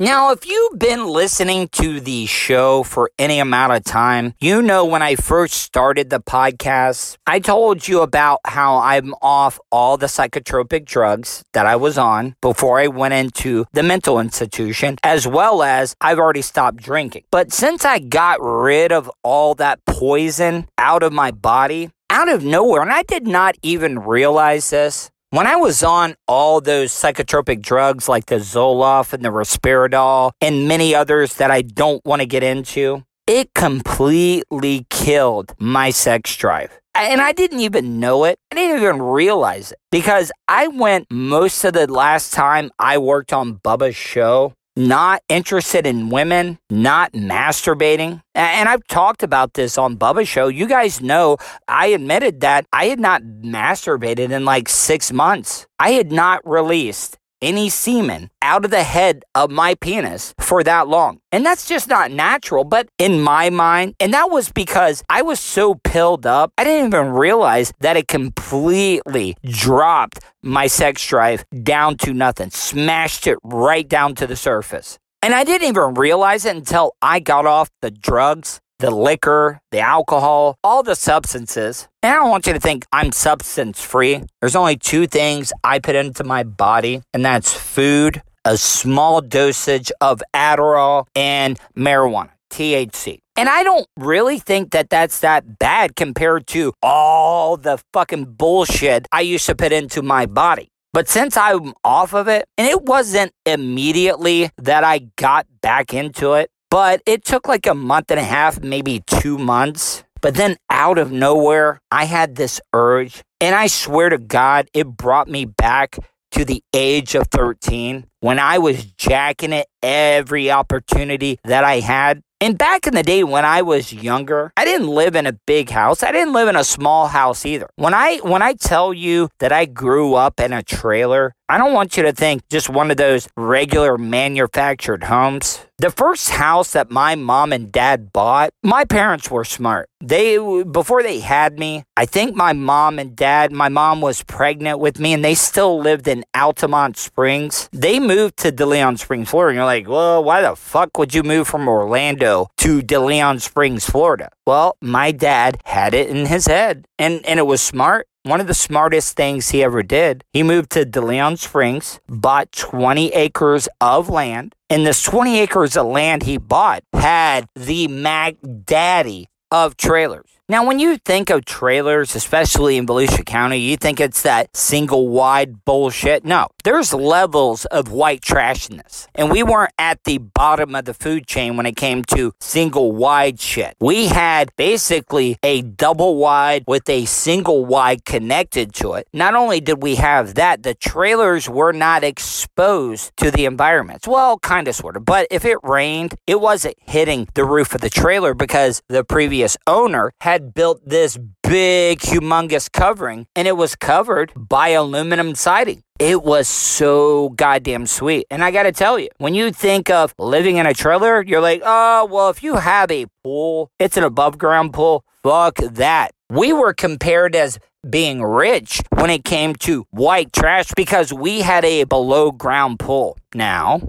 Now, 0.00 0.32
if 0.32 0.46
you've 0.46 0.78
been 0.78 1.06
listening 1.06 1.68
to 1.72 2.00
the 2.00 2.26
show 2.26 2.82
for 2.82 3.10
any 3.18 3.38
amount 3.38 3.74
of 3.74 3.84
time, 3.84 4.34
you 4.40 4.62
know 4.62 4.84
when 4.84 5.02
I 5.02 5.16
first 5.16 5.54
started 5.54 6.08
the 6.08 6.18
podcast, 6.18 7.18
I 7.26 7.38
told 7.38 7.86
you 7.86 8.00
about 8.00 8.40
how 8.46 8.78
I'm 8.78 9.14
off 9.20 9.60
all 9.70 9.98
the 9.98 10.06
psychotropic 10.06 10.86
drugs 10.86 11.44
that 11.52 11.66
I 11.66 11.76
was 11.76 11.98
on 11.98 12.34
before 12.40 12.80
I 12.80 12.88
went 12.88 13.14
into 13.14 13.66
the 13.74 13.82
mental 13.82 14.18
institution, 14.18 14.96
as 15.04 15.26
well 15.26 15.62
as 15.62 15.94
I've 16.00 16.18
already 16.18 16.42
stopped 16.42 16.78
drinking. 16.78 17.24
But 17.30 17.52
since 17.52 17.84
I 17.84 17.98
got 17.98 18.38
rid 18.42 18.92
of 18.92 19.10
all 19.22 19.54
that 19.56 19.84
poison 19.84 20.66
out 20.78 21.02
of 21.02 21.12
my 21.12 21.30
body, 21.30 21.90
out 22.10 22.28
of 22.28 22.44
nowhere, 22.44 22.82
and 22.82 22.92
I 22.92 23.02
did 23.04 23.26
not 23.26 23.56
even 23.62 23.98
realize 23.98 24.70
this. 24.70 25.10
When 25.32 25.46
I 25.46 25.56
was 25.56 25.82
on 25.82 26.14
all 26.28 26.60
those 26.60 26.92
psychotropic 26.92 27.62
drugs 27.62 28.06
like 28.06 28.26
the 28.26 28.34
Zoloft 28.34 29.14
and 29.14 29.24
the 29.24 29.30
Risperidol 29.30 30.32
and 30.42 30.68
many 30.68 30.94
others 30.94 31.36
that 31.36 31.50
I 31.50 31.62
don't 31.62 32.04
want 32.04 32.20
to 32.20 32.26
get 32.26 32.42
into, 32.42 33.04
it 33.26 33.54
completely 33.54 34.84
killed 34.90 35.54
my 35.58 35.88
sex 35.88 36.36
drive. 36.36 36.78
And 36.94 37.22
I 37.22 37.32
didn't 37.32 37.60
even 37.60 37.98
know 37.98 38.24
it. 38.24 38.38
I 38.50 38.56
didn't 38.56 38.82
even 38.82 39.00
realize 39.00 39.72
it 39.72 39.78
because 39.90 40.32
I 40.48 40.68
went 40.68 41.06
most 41.10 41.64
of 41.64 41.72
the 41.72 41.90
last 41.90 42.34
time 42.34 42.70
I 42.78 42.98
worked 42.98 43.32
on 43.32 43.54
Bubba's 43.54 43.96
show 43.96 44.52
not 44.76 45.22
interested 45.28 45.86
in 45.86 46.08
women, 46.08 46.58
not 46.70 47.12
masturbating. 47.12 48.22
And 48.34 48.68
I've 48.68 48.86
talked 48.86 49.22
about 49.22 49.54
this 49.54 49.76
on 49.76 49.96
Bubba's 49.96 50.28
show. 50.28 50.48
You 50.48 50.66
guys 50.66 51.00
know 51.00 51.36
I 51.68 51.88
admitted 51.88 52.40
that 52.40 52.66
I 52.72 52.86
had 52.86 53.00
not 53.00 53.22
masturbated 53.22 54.30
in 54.30 54.44
like 54.44 54.68
six 54.68 55.12
months. 55.12 55.66
I 55.78 55.90
had 55.90 56.12
not 56.12 56.46
released 56.48 57.18
any 57.42 57.68
semen 57.68 58.30
out 58.40 58.64
of 58.64 58.70
the 58.70 58.84
head 58.84 59.24
of 59.34 59.50
my 59.50 59.74
penis 59.74 60.32
for 60.38 60.62
that 60.62 60.88
long. 60.88 61.18
And 61.32 61.44
that's 61.44 61.68
just 61.68 61.88
not 61.88 62.10
natural, 62.10 62.64
but 62.64 62.88
in 62.98 63.20
my 63.20 63.50
mind, 63.50 63.94
and 64.00 64.14
that 64.14 64.30
was 64.30 64.50
because 64.50 65.02
I 65.10 65.22
was 65.22 65.40
so 65.40 65.74
pilled 65.74 66.24
up, 66.24 66.52
I 66.56 66.64
didn't 66.64 66.86
even 66.86 67.12
realize 67.12 67.72
that 67.80 67.96
it 67.96 68.08
completely 68.08 69.36
dropped 69.44 70.20
my 70.42 70.68
sex 70.68 71.06
drive 71.06 71.44
down 71.62 71.96
to 71.98 72.14
nothing, 72.14 72.50
smashed 72.50 73.26
it 73.26 73.38
right 73.42 73.86
down 73.86 74.14
to 74.14 74.26
the 74.26 74.36
surface. 74.36 74.98
And 75.24 75.34
I 75.34 75.44
didn't 75.44 75.68
even 75.68 75.94
realize 75.94 76.44
it 76.44 76.56
until 76.56 76.96
I 77.00 77.20
got 77.20 77.46
off 77.46 77.70
the 77.80 77.90
drugs 77.90 78.60
the 78.82 78.90
liquor, 78.90 79.60
the 79.70 79.78
alcohol, 79.78 80.58
all 80.64 80.82
the 80.82 80.96
substances. 80.96 81.86
And 82.02 82.12
I 82.12 82.16
don't 82.16 82.30
want 82.30 82.48
you 82.48 82.52
to 82.52 82.58
think 82.58 82.84
I'm 82.92 83.12
substance 83.12 83.80
free. 83.80 84.24
There's 84.40 84.56
only 84.56 84.76
two 84.76 85.06
things 85.06 85.52
I 85.62 85.78
put 85.78 85.94
into 85.94 86.24
my 86.24 86.42
body, 86.42 87.00
and 87.14 87.24
that's 87.24 87.54
food, 87.54 88.22
a 88.44 88.56
small 88.56 89.20
dosage 89.20 89.92
of 90.00 90.20
Adderall, 90.34 91.06
and 91.14 91.60
marijuana, 91.76 92.30
THC. 92.50 93.18
And 93.36 93.48
I 93.48 93.62
don't 93.62 93.86
really 93.96 94.40
think 94.40 94.72
that 94.72 94.90
that's 94.90 95.20
that 95.20 95.60
bad 95.60 95.94
compared 95.94 96.48
to 96.48 96.72
all 96.82 97.56
the 97.56 97.78
fucking 97.92 98.34
bullshit 98.34 99.06
I 99.12 99.20
used 99.20 99.46
to 99.46 99.54
put 99.54 99.70
into 99.70 100.02
my 100.02 100.26
body. 100.26 100.68
But 100.92 101.08
since 101.08 101.36
I'm 101.36 101.72
off 101.84 102.14
of 102.14 102.26
it, 102.26 102.46
and 102.58 102.66
it 102.66 102.82
wasn't 102.82 103.32
immediately 103.46 104.50
that 104.58 104.82
I 104.82 105.06
got 105.16 105.46
back 105.62 105.94
into 105.94 106.34
it, 106.34 106.50
but 106.72 107.02
it 107.04 107.22
took 107.22 107.48
like 107.48 107.66
a 107.66 107.74
month 107.74 108.10
and 108.10 108.18
a 108.18 108.22
half, 108.22 108.62
maybe 108.62 109.02
two 109.06 109.36
months. 109.36 110.04
But 110.22 110.36
then 110.36 110.56
out 110.70 110.96
of 110.96 111.12
nowhere, 111.12 111.82
I 111.90 112.06
had 112.06 112.36
this 112.36 112.62
urge. 112.72 113.22
And 113.42 113.54
I 113.54 113.66
swear 113.66 114.08
to 114.08 114.16
God, 114.16 114.70
it 114.72 114.86
brought 114.86 115.28
me 115.28 115.44
back 115.44 115.98
to 116.30 116.46
the 116.46 116.62
age 116.72 117.14
of 117.14 117.26
13 117.26 118.06
when 118.20 118.38
I 118.38 118.56
was 118.56 118.86
jacking 118.86 119.52
it 119.52 119.66
every 119.82 120.50
opportunity 120.50 121.38
that 121.44 121.62
I 121.62 121.80
had. 121.80 122.22
And 122.40 122.56
back 122.58 122.86
in 122.86 122.94
the 122.94 123.02
day 123.02 123.22
when 123.22 123.44
I 123.44 123.62
was 123.62 123.92
younger, 123.92 124.50
I 124.56 124.64
didn't 124.64 124.88
live 124.88 125.14
in 125.14 125.26
a 125.26 125.38
big 125.46 125.70
house. 125.70 126.02
I 126.02 126.10
didn't 126.10 126.32
live 126.32 126.48
in 126.48 126.56
a 126.56 126.64
small 126.64 127.06
house 127.06 127.46
either. 127.46 127.68
When 127.76 127.94
I 127.94 128.16
when 128.16 128.42
I 128.42 128.54
tell 128.54 128.92
you 128.92 129.28
that 129.38 129.52
I 129.52 129.66
grew 129.66 130.14
up 130.14 130.40
in 130.40 130.52
a 130.52 130.62
trailer, 130.62 131.34
I 131.52 131.58
don't 131.58 131.74
want 131.74 131.98
you 131.98 132.02
to 132.04 132.12
think 132.12 132.48
just 132.48 132.70
one 132.70 132.90
of 132.90 132.96
those 132.96 133.28
regular 133.36 133.98
manufactured 133.98 135.04
homes. 135.04 135.66
The 135.76 135.90
first 135.90 136.30
house 136.30 136.72
that 136.72 136.90
my 136.90 137.14
mom 137.14 137.52
and 137.52 137.70
dad 137.70 138.10
bought, 138.10 138.54
my 138.62 138.86
parents 138.86 139.30
were 139.30 139.44
smart. 139.44 139.90
They 140.00 140.38
before 140.62 141.02
they 141.02 141.20
had 141.20 141.58
me, 141.58 141.84
I 141.94 142.06
think 142.06 142.34
my 142.34 142.54
mom 142.54 142.98
and 142.98 143.14
dad, 143.14 143.52
my 143.52 143.68
mom 143.68 144.00
was 144.00 144.22
pregnant 144.22 144.78
with 144.78 144.98
me 144.98 145.12
and 145.12 145.22
they 145.22 145.34
still 145.34 145.78
lived 145.78 146.08
in 146.08 146.24
Altamonte 146.34 146.96
Springs. 146.96 147.68
They 147.70 148.00
moved 148.00 148.38
to 148.38 148.50
DeLeon 148.50 148.98
Springs, 148.98 149.28
Florida. 149.28 149.50
And 149.50 149.56
you're 149.56 149.66
like, 149.66 149.86
"Well, 149.86 150.24
why 150.24 150.40
the 150.40 150.56
fuck 150.56 150.96
would 150.96 151.12
you 151.12 151.22
move 151.22 151.48
from 151.48 151.68
Orlando 151.68 152.48
to 152.58 152.80
DeLeon 152.80 153.42
Springs, 153.42 153.84
Florida?" 153.84 154.30
Well, 154.46 154.78
my 154.80 155.12
dad 155.12 155.60
had 155.64 155.92
it 155.92 156.08
in 156.08 156.24
his 156.24 156.46
head 156.46 156.86
and 156.98 157.26
and 157.26 157.38
it 157.38 157.46
was 157.46 157.60
smart 157.60 158.08
one 158.24 158.40
of 158.40 158.46
the 158.46 158.54
smartest 158.54 159.16
things 159.16 159.50
he 159.50 159.62
ever 159.62 159.82
did, 159.82 160.24
he 160.32 160.42
moved 160.42 160.70
to 160.70 160.84
DeLeon 160.84 161.38
Springs, 161.38 162.00
bought 162.08 162.52
20 162.52 163.08
acres 163.12 163.68
of 163.80 164.08
land, 164.08 164.54
and 164.70 164.86
this 164.86 165.02
20 165.02 165.40
acres 165.40 165.76
of 165.76 165.86
land 165.86 166.22
he 166.22 166.38
bought 166.38 166.84
had 166.92 167.46
the 167.54 167.88
Mac 167.88 168.36
Daddy 168.64 169.28
of 169.50 169.76
trailers. 169.76 170.31
Now, 170.48 170.66
when 170.66 170.80
you 170.80 170.98
think 170.98 171.30
of 171.30 171.44
trailers, 171.44 172.16
especially 172.16 172.76
in 172.76 172.84
Volusia 172.84 173.24
County, 173.24 173.58
you 173.58 173.76
think 173.76 174.00
it's 174.00 174.22
that 174.22 174.54
single 174.56 175.08
wide 175.08 175.64
bullshit. 175.64 176.24
No, 176.24 176.48
there's 176.64 176.92
levels 176.92 177.64
of 177.66 177.92
white 177.92 178.22
trashiness. 178.22 179.06
And 179.14 179.30
we 179.30 179.44
weren't 179.44 179.72
at 179.78 180.02
the 180.02 180.18
bottom 180.18 180.74
of 180.74 180.84
the 180.84 180.94
food 180.94 181.28
chain 181.28 181.56
when 181.56 181.64
it 181.64 181.76
came 181.76 182.02
to 182.06 182.32
single 182.40 182.90
wide 182.90 183.38
shit. 183.38 183.76
We 183.80 184.06
had 184.06 184.50
basically 184.56 185.36
a 185.44 185.62
double 185.62 186.16
wide 186.16 186.64
with 186.66 186.90
a 186.90 187.04
single 187.04 187.64
wide 187.64 188.04
connected 188.04 188.74
to 188.74 188.94
it. 188.94 189.06
Not 189.12 189.36
only 189.36 189.60
did 189.60 189.80
we 189.80 189.94
have 189.94 190.34
that, 190.34 190.64
the 190.64 190.74
trailers 190.74 191.48
were 191.48 191.72
not 191.72 192.02
exposed 192.02 193.16
to 193.18 193.30
the 193.30 193.44
environments. 193.44 194.08
Well, 194.08 194.40
kind 194.40 194.66
of, 194.66 194.74
sort 194.74 194.96
of. 194.96 195.04
But 195.04 195.28
if 195.30 195.44
it 195.44 195.58
rained, 195.62 196.16
it 196.26 196.40
wasn't 196.40 196.74
hitting 196.80 197.28
the 197.34 197.44
roof 197.44 197.76
of 197.76 197.80
the 197.80 197.90
trailer 197.90 198.34
because 198.34 198.82
the 198.88 199.04
previous 199.04 199.56
owner 199.68 200.12
had 200.20 200.31
had 200.32 200.54
built 200.54 200.80
this 200.86 201.18
big, 201.42 201.98
humongous 201.98 202.72
covering, 202.72 203.26
and 203.36 203.46
it 203.46 203.54
was 203.54 203.76
covered 203.76 204.32
by 204.34 204.68
aluminum 204.68 205.34
siding. 205.34 205.82
It 205.98 206.22
was 206.22 206.48
so 206.48 207.28
goddamn 207.28 207.86
sweet. 207.86 208.26
And 208.30 208.42
I 208.42 208.50
got 208.50 208.62
to 208.62 208.72
tell 208.72 208.98
you, 208.98 209.08
when 209.18 209.34
you 209.34 209.52
think 209.52 209.90
of 209.90 210.14
living 210.18 210.56
in 210.56 210.64
a 210.64 210.72
trailer, 210.72 211.22
you're 211.22 211.42
like, 211.42 211.60
oh, 211.62 212.06
well, 212.06 212.30
if 212.30 212.42
you 212.42 212.56
have 212.56 212.90
a 212.90 213.06
pool, 213.22 213.70
it's 213.78 213.98
an 213.98 214.04
above 214.04 214.38
ground 214.38 214.72
pool. 214.72 215.04
Fuck 215.22 215.56
that. 215.56 216.12
We 216.30 216.54
were 216.54 216.72
compared 216.72 217.36
as 217.36 217.58
being 217.88 218.22
rich 218.22 218.80
when 218.94 219.10
it 219.10 219.22
came 219.22 219.54
to 219.56 219.86
white 219.90 220.32
trash 220.32 220.70
because 220.74 221.12
we 221.12 221.42
had 221.42 221.64
a 221.66 221.84
below 221.84 222.32
ground 222.32 222.78
pool. 222.78 223.18
Now, 223.34 223.82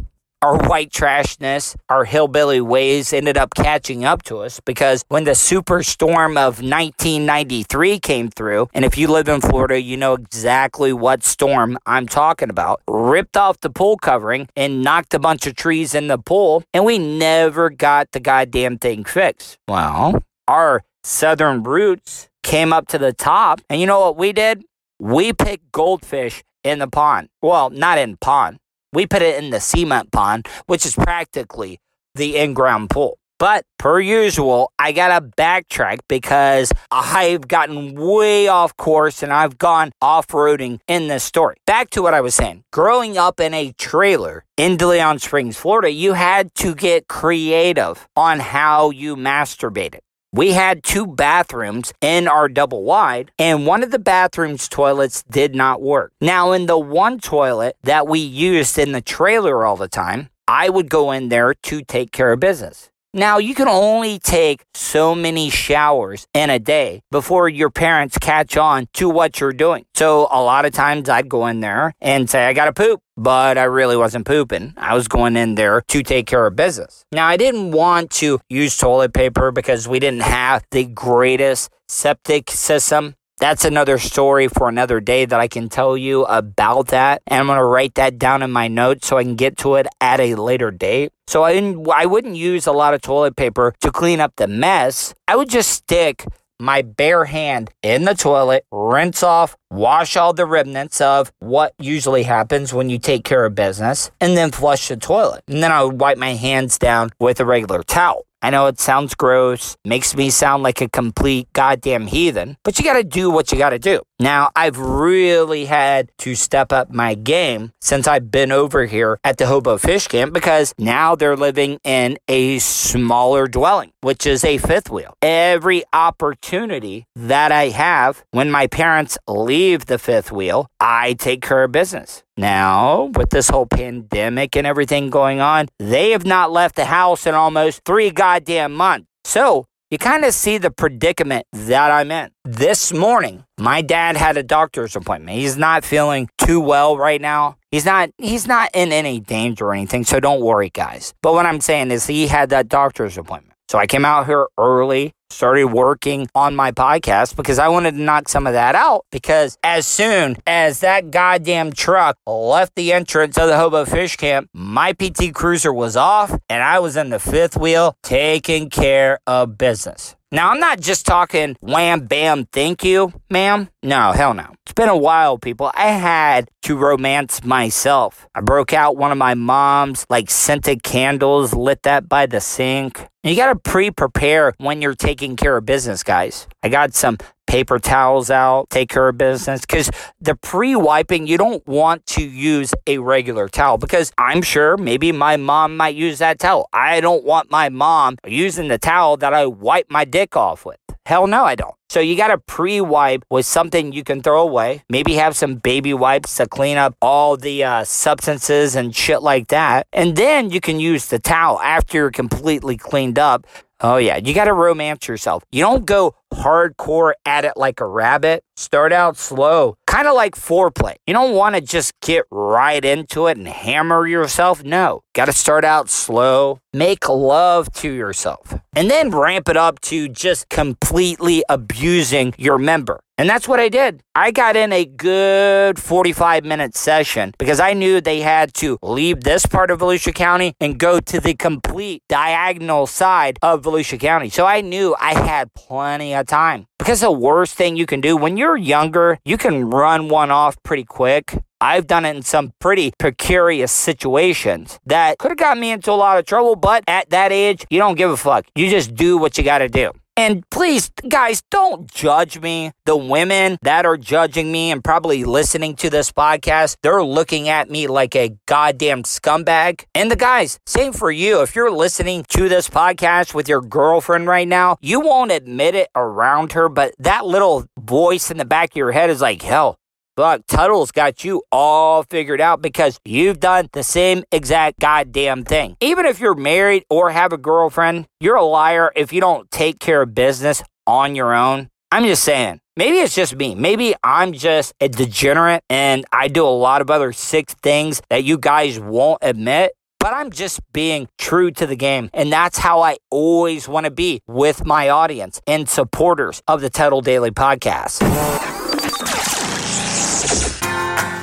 our 0.44 0.58
white 0.68 0.92
trashness, 0.92 1.74
our 1.88 2.04
hillbilly 2.04 2.60
ways 2.60 3.14
ended 3.14 3.38
up 3.38 3.54
catching 3.56 4.04
up 4.04 4.24
to 4.24 4.40
us 4.40 4.60
because 4.60 5.06
when 5.08 5.24
the 5.24 5.32
superstorm 5.32 6.32
of 6.32 6.62
1993 6.62 7.98
came 8.00 8.28
through, 8.30 8.68
and 8.74 8.84
if 8.84 8.98
you 8.98 9.08
live 9.08 9.30
in 9.30 9.40
Florida, 9.40 9.82
you 9.82 9.96
know 9.96 10.16
exactly 10.16 10.92
what 10.92 11.24
storm 11.24 11.78
I'm 11.86 12.08
talking 12.08 12.50
about, 12.50 12.82
ripped 12.90 13.38
off 13.38 13.62
the 13.62 13.70
pool 13.70 13.96
covering 13.96 14.50
and 14.54 14.84
knocked 14.84 15.14
a 15.14 15.20
bunch 15.20 15.48
of 15.48 15.56
trees 15.56 15.96
in 15.96 16.08
the 16.08 16.18
pool, 16.18 16.62
and 16.74 16.84
we 16.84 16.98
never 16.98 17.70
got 17.70 18.12
the 18.12 18.20
goddamn 18.20 18.80
thing 18.80 19.06
fixed. 19.06 19.58
Well, 19.70 20.24
our 20.50 20.84
southern 21.06 21.64
roots 21.64 22.28
came 22.44 22.74
up 22.74 22.90
to 22.90 22.98
the 22.98 23.14
top, 23.14 23.62
and 23.70 23.80
you 23.80 23.88
know 23.88 24.02
what 24.02 24.18
we 24.18 24.34
did? 24.34 24.66
We 25.00 25.32
picked 25.32 25.72
goldfish 25.72 26.44
in 26.66 26.80
the 26.80 26.88
pond. 26.88 27.30
Well, 27.42 27.70
not 27.70 27.98
in 27.98 28.18
pond 28.18 28.60
we 28.94 29.06
put 29.06 29.22
it 29.22 29.44
in 29.44 29.50
the 29.50 29.60
cement 29.60 30.12
pond, 30.12 30.48
which 30.68 30.86
is 30.86 30.96
practically 30.96 31.80
the 32.16 32.38
in 32.38 32.54
ground 32.54 32.90
pool. 32.90 33.18
But 33.40 33.66
per 33.78 34.00
usual, 34.00 34.72
I 34.80 34.94
got 34.94 35.20
to 35.20 35.28
backtrack 35.36 36.00
because 36.08 36.72
I've 36.92 37.48
gotten 37.48 37.96
way 37.96 38.48
off 38.48 38.78
course 38.78 39.22
and 39.22 39.34
I've 39.34 39.58
gone 39.58 39.92
off 40.02 40.28
roading 40.28 40.80
in 40.88 41.10
this 41.10 41.26
story. 41.26 41.58
Back 41.66 41.90
to 41.90 42.02
what 42.02 42.14
I 42.14 42.22
was 42.22 42.36
saying. 42.36 42.64
Growing 42.72 43.18
up 43.18 43.42
in 43.42 43.54
a 43.54 43.74
trailer 43.74 44.46
in 44.56 44.78
DeLeon 44.78 45.20
Springs, 45.20 45.58
Florida, 45.58 45.92
you 45.92 46.14
had 46.14 46.56
to 46.56 46.74
get 46.74 47.10
creative 47.10 48.08
on 48.16 48.40
how 48.40 48.92
you 48.92 49.18
masturbated. 49.18 50.00
We 50.36 50.54
had 50.54 50.84
two 50.84 51.06
bathrooms 51.06 51.94
in 52.02 52.28
our 52.28 52.50
double 52.50 52.82
wide, 52.82 53.32
and 53.38 53.68
one 53.68 53.84
of 53.84 53.92
the 53.92 54.00
bathrooms' 54.00 54.68
toilets 54.68 55.22
did 55.30 55.54
not 55.54 55.80
work. 55.80 56.12
Now, 56.20 56.54
in 56.54 56.66
the 56.66 56.80
one 56.80 57.20
toilet 57.20 57.78
that 57.84 58.08
we 58.08 58.18
used 58.18 58.80
in 58.80 58.94
the 58.94 59.02
trailer 59.02 59.64
all 59.64 59.78
the 59.78 59.88
time, 59.88 60.30
I 60.48 60.70
would 60.70 60.90
go 60.90 61.12
in 61.12 61.30
there 61.30 61.54
to 61.54 61.84
take 61.84 62.12
care 62.12 62.34
of 62.34 62.40
business. 62.40 62.90
Now, 63.16 63.38
you 63.38 63.54
can 63.54 63.68
only 63.68 64.18
take 64.18 64.64
so 64.74 65.14
many 65.14 65.52
showers 65.52 66.26
in 66.34 66.50
a 66.50 66.58
day 66.58 67.04
before 67.12 67.48
your 67.48 67.70
parents 67.70 68.18
catch 68.18 68.58
on 68.58 68.88
to 68.94 69.08
what 69.08 69.40
you're 69.40 69.54
doing. 69.54 69.86
So, 69.94 70.28
a 70.32 70.42
lot 70.42 70.66
of 70.66 70.74
times 70.74 71.10
I'd 71.10 71.30
go 71.30 71.46
in 71.46 71.60
there 71.60 71.94
and 72.02 72.28
say, 72.28 72.48
I 72.48 72.54
got 72.54 72.66
to 72.66 72.74
poop, 72.74 73.02
but 73.16 73.60
I 73.60 73.66
really 73.66 73.96
wasn't 73.96 74.26
pooping. 74.26 74.74
I 74.78 74.96
was 74.96 75.08
going 75.08 75.38
in 75.38 75.54
there 75.54 75.82
to 75.90 76.02
take 76.02 76.26
care 76.26 76.48
of 76.48 76.56
business. 76.56 77.06
Now, 77.12 77.28
I 77.28 77.38
didn't 77.38 77.70
want 77.70 78.10
to 78.14 78.40
use 78.50 78.76
toilet 78.76 79.14
paper 79.14 79.52
because 79.52 79.88
we 79.88 80.00
didn't 80.00 80.24
have 80.24 80.64
the 80.72 80.86
greatest 80.86 81.70
septic 81.88 82.50
system 82.50 83.14
that's 83.40 83.66
another 83.66 83.98
story 83.98 84.48
for 84.48 84.70
another 84.70 85.00
day 85.00 85.26
that 85.26 85.40
I 85.40 85.48
can 85.48 85.70
tell 85.70 85.98
you 85.98 86.24
about 86.26 86.88
that. 86.88 87.22
And 87.28 87.40
I'm 87.40 87.48
going 87.48 87.58
to 87.58 87.66
write 87.66 87.96
that 87.96 88.18
down 88.18 88.42
in 88.42 88.52
my 88.52 88.68
notes 88.68 89.08
so 89.08 89.18
I 89.18 89.24
can 89.24 89.36
get 89.36 89.58
to 89.58 89.76
it 89.76 89.88
at 90.00 90.20
a 90.20 90.36
later 90.36 90.72
date. 90.72 91.12
So 91.28 91.44
I, 91.44 91.76
I 91.94 92.06
wouldn't 92.06 92.36
use 92.36 92.68
a 92.68 92.72
lot 92.72 92.94
of 92.94 93.02
toilet 93.02 93.36
paper 93.36 93.74
to 93.82 93.92
clean 93.92 94.20
up 94.20 94.34
the 94.36 94.48
mess. 94.48 95.14
I 95.28 95.36
would 95.36 95.50
just 95.50 95.72
stick 95.72 96.26
my 96.60 96.82
bare 96.82 97.26
hand 97.26 97.72
in 97.82 98.06
the 98.06 98.14
toilet, 98.14 98.66
rinse 98.72 99.24
off, 99.24 99.58
wash 99.70 100.16
all 100.16 100.34
the 100.34 100.46
remnants 100.46 101.02
of 101.02 101.32
what 101.40 101.74
usually 101.78 102.24
happens 102.24 102.74
when 102.74 102.90
you 102.90 102.98
take 102.98 103.26
care 103.26 103.46
of 103.46 103.56
business, 103.56 104.12
and 104.22 104.38
then 104.38 104.52
flush 104.52 104.88
the 104.88 104.96
toilet. 104.96 105.44
And 105.48 105.62
then 105.62 105.72
I 105.72 105.84
would 105.84 106.00
wipe 106.00 106.18
my 106.18 106.36
hands 106.36 106.78
down 106.78 107.10
with 107.20 107.40
a 107.40 107.46
regular 107.46 107.84
towel. 107.84 108.26
I 108.44 108.50
know 108.50 108.68
it 108.68 108.78
sounds 108.78 109.16
gross, 109.16 109.78
makes 109.86 110.18
me 110.18 110.30
sound 110.30 110.64
like 110.64 110.82
a 110.82 110.90
complete 110.90 111.48
goddamn 111.54 112.08
heathen, 112.08 112.58
but 112.66 112.78
you 112.78 112.84
gotta 112.84 113.06
do 113.06 113.30
what 113.30 113.54
you 113.54 113.58
gotta 113.58 113.80
do. 113.80 114.02
Now, 114.20 114.52
I've 114.54 114.78
really 114.78 115.64
had 115.64 116.12
to 116.20 116.36
step 116.36 116.74
up 116.74 116.94
my 116.94 117.16
game 117.16 117.72
since 117.82 118.06
I've 118.06 118.32
been 118.32 118.52
over 118.52 118.86
here 118.86 119.18
at 119.24 119.38
the 119.38 119.48
Hobo 119.48 119.78
Fish 119.78 120.08
Camp 120.08 120.34
because 120.34 120.74
now 120.78 121.16
they're 121.16 121.38
living 121.38 121.80
in 121.86 122.18
a 122.28 122.60
smaller 122.60 123.48
dwelling, 123.48 123.92
which 124.02 124.26
is 124.26 124.44
a 124.44 124.58
fifth 124.58 124.90
wheel. 124.90 125.16
Every 125.22 125.84
opportunity 125.94 127.06
that 127.16 127.54
I 127.54 127.70
have 127.70 128.26
when 128.32 128.52
my 128.52 128.68
parents 128.68 129.18
leave 129.26 129.86
the 129.86 129.98
fifth 129.98 130.34
wheel, 130.34 130.68
I 130.82 131.14
take 131.14 131.42
care 131.42 131.64
of 131.64 131.72
business. 131.72 132.24
Now, 132.36 133.12
with 133.16 133.30
this 133.30 133.50
whole 133.50 133.68
pandemic 133.68 134.56
and 134.56 134.66
everything 134.66 135.10
going 135.10 135.40
on, 135.40 135.68
they 135.78 136.12
have 136.12 136.26
not 136.26 136.52
left 136.52 136.76
the 136.76 136.86
house 136.86 137.28
in 137.28 137.36
almost 137.36 137.84
three 137.86 138.10
goddamn 138.10 138.74
months. 138.74 139.08
So, 139.24 139.66
you 139.92 140.00
kind 140.00 140.26
of 140.26 140.34
see 140.34 140.58
the 140.58 140.72
predicament 140.72 141.46
that 141.54 141.92
I'm 141.92 142.10
in. 142.10 142.32
This 142.44 142.92
morning, 142.92 143.46
my 143.60 143.84
dad 143.84 144.18
had 144.18 144.38
a 144.38 144.42
doctor's 144.42 144.96
appointment. 144.96 145.38
He's 145.38 145.56
not 145.56 145.84
feeling 145.86 146.28
too 146.40 146.60
well 146.60 146.98
right 146.98 147.22
now. 147.22 147.58
He's 147.70 147.86
not 147.86 148.10
he's 148.18 148.48
not 148.48 148.72
in 148.74 148.92
any 148.92 149.20
danger 149.20 149.68
or 149.68 149.74
anything, 149.76 150.04
so 150.04 150.20
don't 150.20 150.42
worry 150.42 150.72
guys. 150.72 151.14
But 151.22 151.34
what 151.34 151.46
I'm 151.46 151.62
saying 151.62 151.92
is 151.92 152.08
he 152.08 152.26
had 152.26 152.50
that 152.50 152.68
doctor's 152.68 153.20
appointment. 153.20 153.53
So 153.70 153.78
I 153.78 153.88
came 153.88 154.06
out 154.06 154.26
here 154.26 154.48
early, 154.58 155.14
started 155.30 155.66
working 155.66 156.28
on 156.36 156.56
my 156.56 156.72
podcast 156.72 157.36
because 157.36 157.60
I 157.60 157.68
wanted 157.70 157.92
to 157.92 158.02
knock 158.02 158.30
some 158.30 158.46
of 158.46 158.54
that 158.54 158.76
out. 158.76 159.06
Because 159.12 159.58
as 159.64 159.88
soon 159.88 160.38
as 160.46 160.82
that 160.82 161.12
goddamn 161.12 161.74
truck 161.74 162.18
left 162.28 162.76
the 162.76 162.94
entrance 162.94 163.38
of 163.38 163.48
the 163.48 163.58
Hobo 163.58 163.86
Fish 163.86 164.16
Camp, 164.16 164.50
my 164.54 164.94
PT 164.94 165.34
Cruiser 165.34 165.74
was 165.74 165.96
off 165.96 166.32
and 166.50 166.64
I 166.64 166.80
was 166.80 166.96
in 166.96 167.10
the 167.10 167.20
fifth 167.20 167.58
wheel 167.58 167.96
taking 168.04 168.70
care 168.70 169.20
of 169.26 169.58
business. 169.58 170.16
Now, 170.34 170.50
I'm 170.50 170.60
not 170.60 170.80
just 170.80 171.06
talking 171.06 171.56
wham, 171.62 172.08
bam, 172.08 172.46
thank 172.46 172.84
you, 172.84 173.14
ma'am. 173.30 173.70
No, 173.84 174.14
hell 174.14 174.34
no. 174.34 174.48
It's 174.66 174.74
been 174.74 174.90
a 174.90 174.98
while, 174.98 175.38
people. 175.38 175.70
I 175.76 175.90
had 175.90 176.50
to 176.64 176.76
romance 176.76 177.44
myself. 177.44 178.28
I 178.34 178.42
broke 178.42 178.74
out 178.74 178.98
one 178.98 179.12
of 179.12 179.20
my 179.20 179.36
mom's 179.36 180.08
like 180.10 180.32
scented 180.32 180.82
candles, 180.82 181.54
lit 181.54 181.84
that 181.84 182.10
by 182.10 182.26
the 182.26 182.42
sink. 182.42 183.06
You 183.22 183.36
got 183.36 183.54
to 183.54 183.56
pre 183.60 183.92
prepare 183.92 184.56
when 184.58 184.82
you're 184.82 184.96
taking 184.96 185.36
care 185.36 185.56
of 185.56 185.68
business, 185.68 186.02
guys. 186.02 186.48
I 186.64 186.70
got 186.70 186.96
some 186.96 187.20
paper 187.54 187.78
towels 187.78 188.32
out, 188.32 188.68
take 188.72 188.90
care 188.90 189.08
of 189.08 189.16
business. 189.16 189.62
Because 189.62 189.92
the 190.20 190.34
pre 190.34 190.76
wiping, 190.76 191.28
you 191.28 191.38
don't 191.38 191.66
want 191.68 192.04
to 192.08 192.24
use 192.24 192.74
a 192.88 192.98
regular 192.98 193.48
towel 193.48 193.78
because 193.78 194.12
I'm 194.18 194.42
sure 194.42 194.76
maybe 194.76 195.12
my 195.12 195.38
mom 195.38 195.78
might 195.78 195.94
use 195.94 196.18
that 196.18 196.40
towel. 196.40 196.68
I 196.74 197.00
don't 197.00 197.24
want 197.24 197.52
my 197.52 197.70
mom 197.70 198.18
using 198.26 198.70
the 198.70 198.80
towel 198.80 199.18
that 199.18 199.36
I 199.36 199.46
wipe 199.46 199.86
my 199.92 200.04
dick 200.04 200.36
off 200.36 200.66
with. 200.66 200.80
Hell 201.06 201.28
no, 201.28 201.44
I 201.44 201.54
don't. 201.54 201.76
So 201.90 202.00
you 202.00 202.18
got 202.18 202.30
to 202.30 202.40
pre 202.40 202.82
wipe 202.82 203.24
with 203.30 203.46
something 203.46 203.92
you 203.92 204.04
can 204.04 204.24
throw 204.24 204.42
away. 204.42 204.84
Maybe 204.90 205.14
have 205.14 205.36
some 205.36 205.58
baby 205.58 205.94
wipes 205.94 206.36
to 206.38 206.48
clean 206.48 206.78
up 206.78 206.96
all 207.04 207.38
the 207.38 207.64
uh, 207.64 207.84
substances 207.84 208.76
and 208.76 208.96
shit 208.96 209.22
like 209.22 209.50
that. 209.50 209.86
And 209.94 210.16
then 210.16 210.50
you 210.50 210.60
can 210.60 210.80
use 210.80 211.06
the 211.06 211.20
towel 211.20 211.60
after 211.60 212.00
you're 212.00 212.10
completely 212.10 212.78
cleaned 212.78 213.20
up 213.20 213.46
Oh, 213.84 213.98
yeah. 213.98 214.16
You 214.16 214.34
got 214.34 214.46
to 214.46 214.54
romance 214.54 215.10
yourself. 215.10 215.44
You 215.52 215.62
don't 215.62 215.86
go 215.86 216.16
hardcore 216.34 217.14
at 217.26 217.46
it 217.46 217.54
like 217.56 217.80
a 217.80 217.86
rabbit. 217.86 218.44
Start 218.56 218.94
out 218.94 219.18
slow, 219.18 219.78
kind 219.88 220.08
of 220.08 220.16
like 220.16 220.36
foreplay. 220.36 220.96
You 221.08 221.14
don't 221.14 221.36
want 221.36 221.56
to 221.56 221.62
just 221.62 221.94
get 222.02 222.26
right 222.30 222.84
into 222.84 223.28
it 223.28 223.38
and 223.38 223.48
hammer 223.48 224.06
yourself. 224.06 224.64
No, 224.64 225.02
got 225.14 225.26
to 225.26 225.34
start 225.34 225.64
out 225.66 225.90
slow. 225.90 226.60
Make 226.74 227.08
love 227.08 227.72
to 227.74 227.92
yourself 227.92 228.56
and 228.76 228.90
then 228.90 229.12
ramp 229.12 229.50
it 229.50 229.58
up 229.58 229.80
to 229.82 230.10
just 230.10 230.50
completely 230.50 231.44
abusing 231.50 232.34
your 232.38 232.58
member. 232.58 233.02
And 233.18 233.30
that's 233.30 233.48
what 233.48 233.60
I 233.60 233.70
did. 233.70 234.02
I 234.16 234.32
got 234.32 234.56
in 234.56 234.74
a 234.74 234.86
good 234.86 235.78
45 235.78 236.44
minute 236.44 236.76
session 236.76 237.34
because 237.38 237.60
I 237.60 237.74
knew 237.74 238.02
they 238.02 238.22
had 238.22 238.56
to 238.56 238.80
leave 238.82 239.22
this 239.22 239.46
part 239.46 239.70
of 239.70 239.80
Volusia 239.80 240.14
County 240.16 240.56
and 240.60 240.80
go 240.80 241.00
to 241.00 241.20
the 241.20 241.36
complete 241.36 242.02
diagonal 242.10 242.88
side 242.88 243.38
of 243.44 243.62
Volusia 243.62 244.00
County. 244.00 244.30
So 244.30 244.48
I 244.48 244.62
knew 244.62 244.96
I 245.00 245.14
had 245.14 245.54
plenty 245.54 246.16
of 246.16 246.23
time. 246.24 246.68
Because 246.80 247.02
the 247.02 247.12
worst 247.12 247.56
thing 247.56 247.76
you 247.76 247.86
can 247.86 248.02
do 248.02 248.18
when 248.18 248.38
you're 248.38 248.58
younger, 248.58 249.20
you 249.26 249.38
can 249.38 249.70
run 249.70 250.10
one 250.10 250.32
off 250.32 250.62
pretty 250.64 250.84
quick. 250.84 251.38
I've 251.62 251.88
done 251.88 252.04
it 252.04 252.16
in 252.16 252.24
some 252.24 252.54
pretty 252.60 252.92
precarious 252.98 253.72
situations 253.72 254.80
that 254.86 255.18
could 255.18 255.32
have 255.32 255.38
got 255.38 255.58
me 255.58 255.72
into 255.72 255.92
a 255.92 255.94
lot 255.94 256.20
of 256.20 256.26
trouble, 256.26 256.56
but 256.58 256.84
at 256.88 257.10
that 257.12 257.32
age, 257.32 257.66
you 257.70 257.80
don't 257.80 257.96
give 257.96 258.12
a 258.12 258.18
fuck. 258.18 258.46
You 258.56 258.70
just 258.70 258.94
do 258.96 259.18
what 259.18 259.38
you 259.38 259.44
got 259.44 259.60
to 259.60 259.70
do. 259.70 259.92
And 260.16 260.48
please, 260.52 260.92
guys, 261.10 261.42
don't 261.50 261.92
judge 261.92 262.40
me. 262.40 262.72
The 262.86 262.96
women 262.96 263.58
that 263.64 263.86
are 263.86 263.98
judging 263.98 264.52
me 264.52 264.72
and 264.72 264.84
probably 264.84 265.24
listening 265.24 265.76
to 265.78 265.90
this 265.90 266.12
podcast, 266.12 266.78
they're 266.84 267.04
looking 267.04 267.50
at 267.50 267.70
me 267.70 267.88
like 267.88 268.16
a 268.16 268.36
goddamn 268.46 269.04
scumbag. 269.04 269.86
And 269.96 270.12
the 270.12 270.16
guys, 270.16 270.60
same 270.68 270.94
for 270.94 271.12
you. 271.12 271.42
If 271.42 271.56
you're 271.56 271.72
listening 271.72 272.26
to 272.30 272.48
this 272.48 272.70
podcast 272.70 273.34
with 273.34 273.50
your 273.50 273.62
girlfriend 273.62 274.28
right 274.28 274.48
now, 274.48 274.78
you 274.82 275.00
won't 275.00 275.32
admit 275.32 275.74
it 275.74 275.90
around 275.96 276.52
her, 276.52 276.70
but 276.70 276.94
that 277.00 277.26
little 277.26 277.66
voice 277.80 278.30
in 278.30 278.38
the 278.38 278.46
back 278.46 278.72
of 278.72 278.78
your 278.78 278.92
head 278.92 279.10
is 279.10 279.22
like, 279.22 279.42
hell, 279.42 279.78
But 280.16 280.48
Tuddle's 280.48 280.92
got 280.92 281.24
you 281.24 281.42
all 281.52 282.04
figured 282.04 282.40
out 282.40 282.62
because 282.62 283.00
you've 283.04 283.40
done 283.40 283.70
the 283.74 283.82
same 283.82 284.24
exact 284.32 284.80
goddamn 284.80 285.44
thing. 285.44 285.76
Even 285.82 286.06
if 286.06 286.20
you're 286.20 286.36
married 286.36 286.86
or 286.90 287.10
have 287.10 287.34
a 287.34 287.38
girlfriend, 287.38 288.06
you're 288.20 288.36
a 288.36 288.44
liar 288.46 288.92
if 288.96 289.12
you 289.12 289.20
don't 289.20 289.50
take 289.50 289.80
care 289.80 290.04
of 290.04 290.14
business 290.14 290.62
on 290.86 291.16
your 291.16 291.34
own. 291.34 291.70
I'm 291.92 292.04
just 292.06 292.24
saying. 292.24 292.60
Maybe 292.76 292.98
it's 292.98 293.16
just 293.16 293.36
me. 293.36 293.56
Maybe 293.56 293.96
I'm 294.04 294.34
just 294.34 294.74
a 294.80 294.88
degenerate 294.88 295.64
and 295.70 296.06
I 296.12 296.28
do 296.28 296.46
a 296.46 296.50
lot 296.50 296.82
of 296.82 296.92
other 296.92 297.12
sick 297.12 297.50
things 297.50 298.02
that 298.10 298.24
you 298.24 298.38
guys 298.38 298.80
won't 298.80 299.20
admit. 299.22 299.74
But 300.00 300.14
I'm 300.14 300.32
just 300.32 300.60
being 300.74 301.08
true 301.18 301.50
to 301.52 301.66
the 301.66 301.76
game. 301.76 302.10
And 302.14 302.32
that's 302.32 302.58
how 302.58 302.82
I 302.82 302.98
always 303.10 303.68
want 303.68 303.86
to 303.86 303.92
be 303.92 304.22
with 304.28 304.66
my 304.66 304.90
audience 304.90 305.40
and 305.48 305.70
supporters 305.70 306.44
of 306.48 306.62
the 306.62 306.70
Tuddle 306.70 307.02
Daily 307.02 307.32
Podcast. 307.32 308.02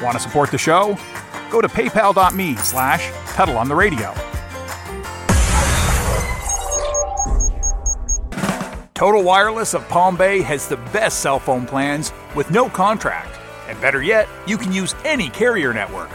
Want 0.02 0.14
to 0.14 0.20
support 0.20 0.50
the 0.50 0.58
show? 0.58 0.96
Go 1.50 1.60
to 1.60 1.68
paypal.me 1.68 2.56
slash 2.56 3.10
Tuddle 3.34 3.58
on 3.58 3.68
the 3.68 3.74
radio. 3.74 4.14
Total 8.94 9.22
Wireless 9.22 9.72
of 9.72 9.88
Palm 9.88 10.16
Bay 10.16 10.42
has 10.42 10.68
the 10.68 10.76
best 10.92 11.20
cell 11.20 11.38
phone 11.38 11.66
plans 11.66 12.12
with 12.34 12.50
no 12.50 12.68
contract. 12.68 13.38
And 13.66 13.80
better 13.80 14.02
yet, 14.02 14.28
you 14.46 14.58
can 14.58 14.72
use 14.72 14.94
any 15.04 15.30
carrier 15.30 15.72
network. 15.72 16.10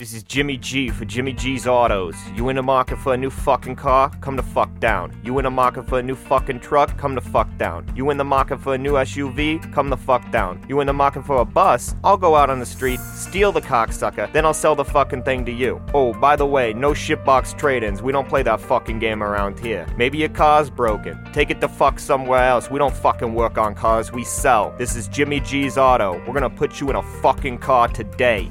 This 0.03 0.15
is 0.15 0.25
Jimmy 0.25 0.57
G 0.57 0.89
for 0.89 1.05
Jimmy 1.05 1.33
G's 1.33 1.65
Autos. 1.65 2.17
You 2.35 2.49
in 2.49 2.57
the 2.57 2.63
market 2.63 2.99
for 2.99 3.15
a 3.15 3.17
new 3.17 3.31
fucking 3.31 3.77
car? 3.77 4.11
Come 4.21 4.35
the 4.35 4.43
fuck 4.43 4.81
down. 4.81 5.17
You 5.23 5.39
in 5.39 5.45
the 5.45 5.51
market 5.53 5.87
for 5.87 6.01
a 6.01 6.03
new 6.03 6.17
fucking 6.17 6.59
truck? 6.59 6.99
Come 6.99 7.15
the 7.15 7.21
fuck 7.21 7.57
down. 7.57 7.89
You 7.95 8.11
in 8.11 8.17
the 8.17 8.25
market 8.25 8.61
for 8.61 8.75
a 8.75 8.79
new 8.79 8.95
SUV? 8.95 9.73
Come 9.73 9.91
the 9.91 9.97
fuck 9.97 10.29
down. 10.33 10.61
You 10.69 10.81
in 10.81 10.89
the 10.89 10.93
market 10.93 11.25
for 11.25 11.37
a 11.37 11.45
bus? 11.45 11.95
I'll 12.03 12.17
go 12.17 12.35
out 12.35 12.51
on 12.51 12.59
the 12.59 12.67
street, 12.67 12.99
steal 12.99 13.53
the 13.53 13.63
cocksucker, 13.63 14.33
then 14.33 14.45
I'll 14.45 14.53
sell 14.53 14.75
the 14.75 14.85
fucking 14.85 15.23
thing 15.23 15.45
to 15.45 15.53
you. 15.53 15.81
Oh, 15.95 16.13
by 16.13 16.35
the 16.35 16.47
way, 16.47 16.73
no 16.73 16.91
shitbox 16.95 17.57
trade-ins. 17.57 18.03
We 18.03 18.11
don't 18.11 18.29
play 18.29 18.43
that 18.43 18.61
fucking 18.61 18.99
game 18.99 19.23
around 19.23 19.61
here. 19.61 19.87
Maybe 19.97 20.19
your 20.19 20.31
car's 20.31 20.69
broken. 20.69 21.17
Take 21.33 21.51
it 21.51 21.61
to 21.61 21.69
fuck 21.69 22.01
somewhere 22.01 22.43
else. 22.43 22.69
We 22.69 22.81
don't 22.81 22.97
fucking 22.97 23.33
work 23.33 23.57
on 23.57 23.77
cars, 23.77 24.11
we 24.11 24.25
sell. 24.25 24.75
This 24.79 24.97
is 24.97 25.07
Jimmy 25.07 25.39
G's 25.39 25.79
Auto. 25.79 26.21
We're 26.27 26.35
gonna 26.35 26.51
put 26.51 26.81
you 26.81 26.91
in 26.91 26.97
a 26.97 27.03
fucking 27.23 27.59
car 27.59 27.87
today. 27.87 28.49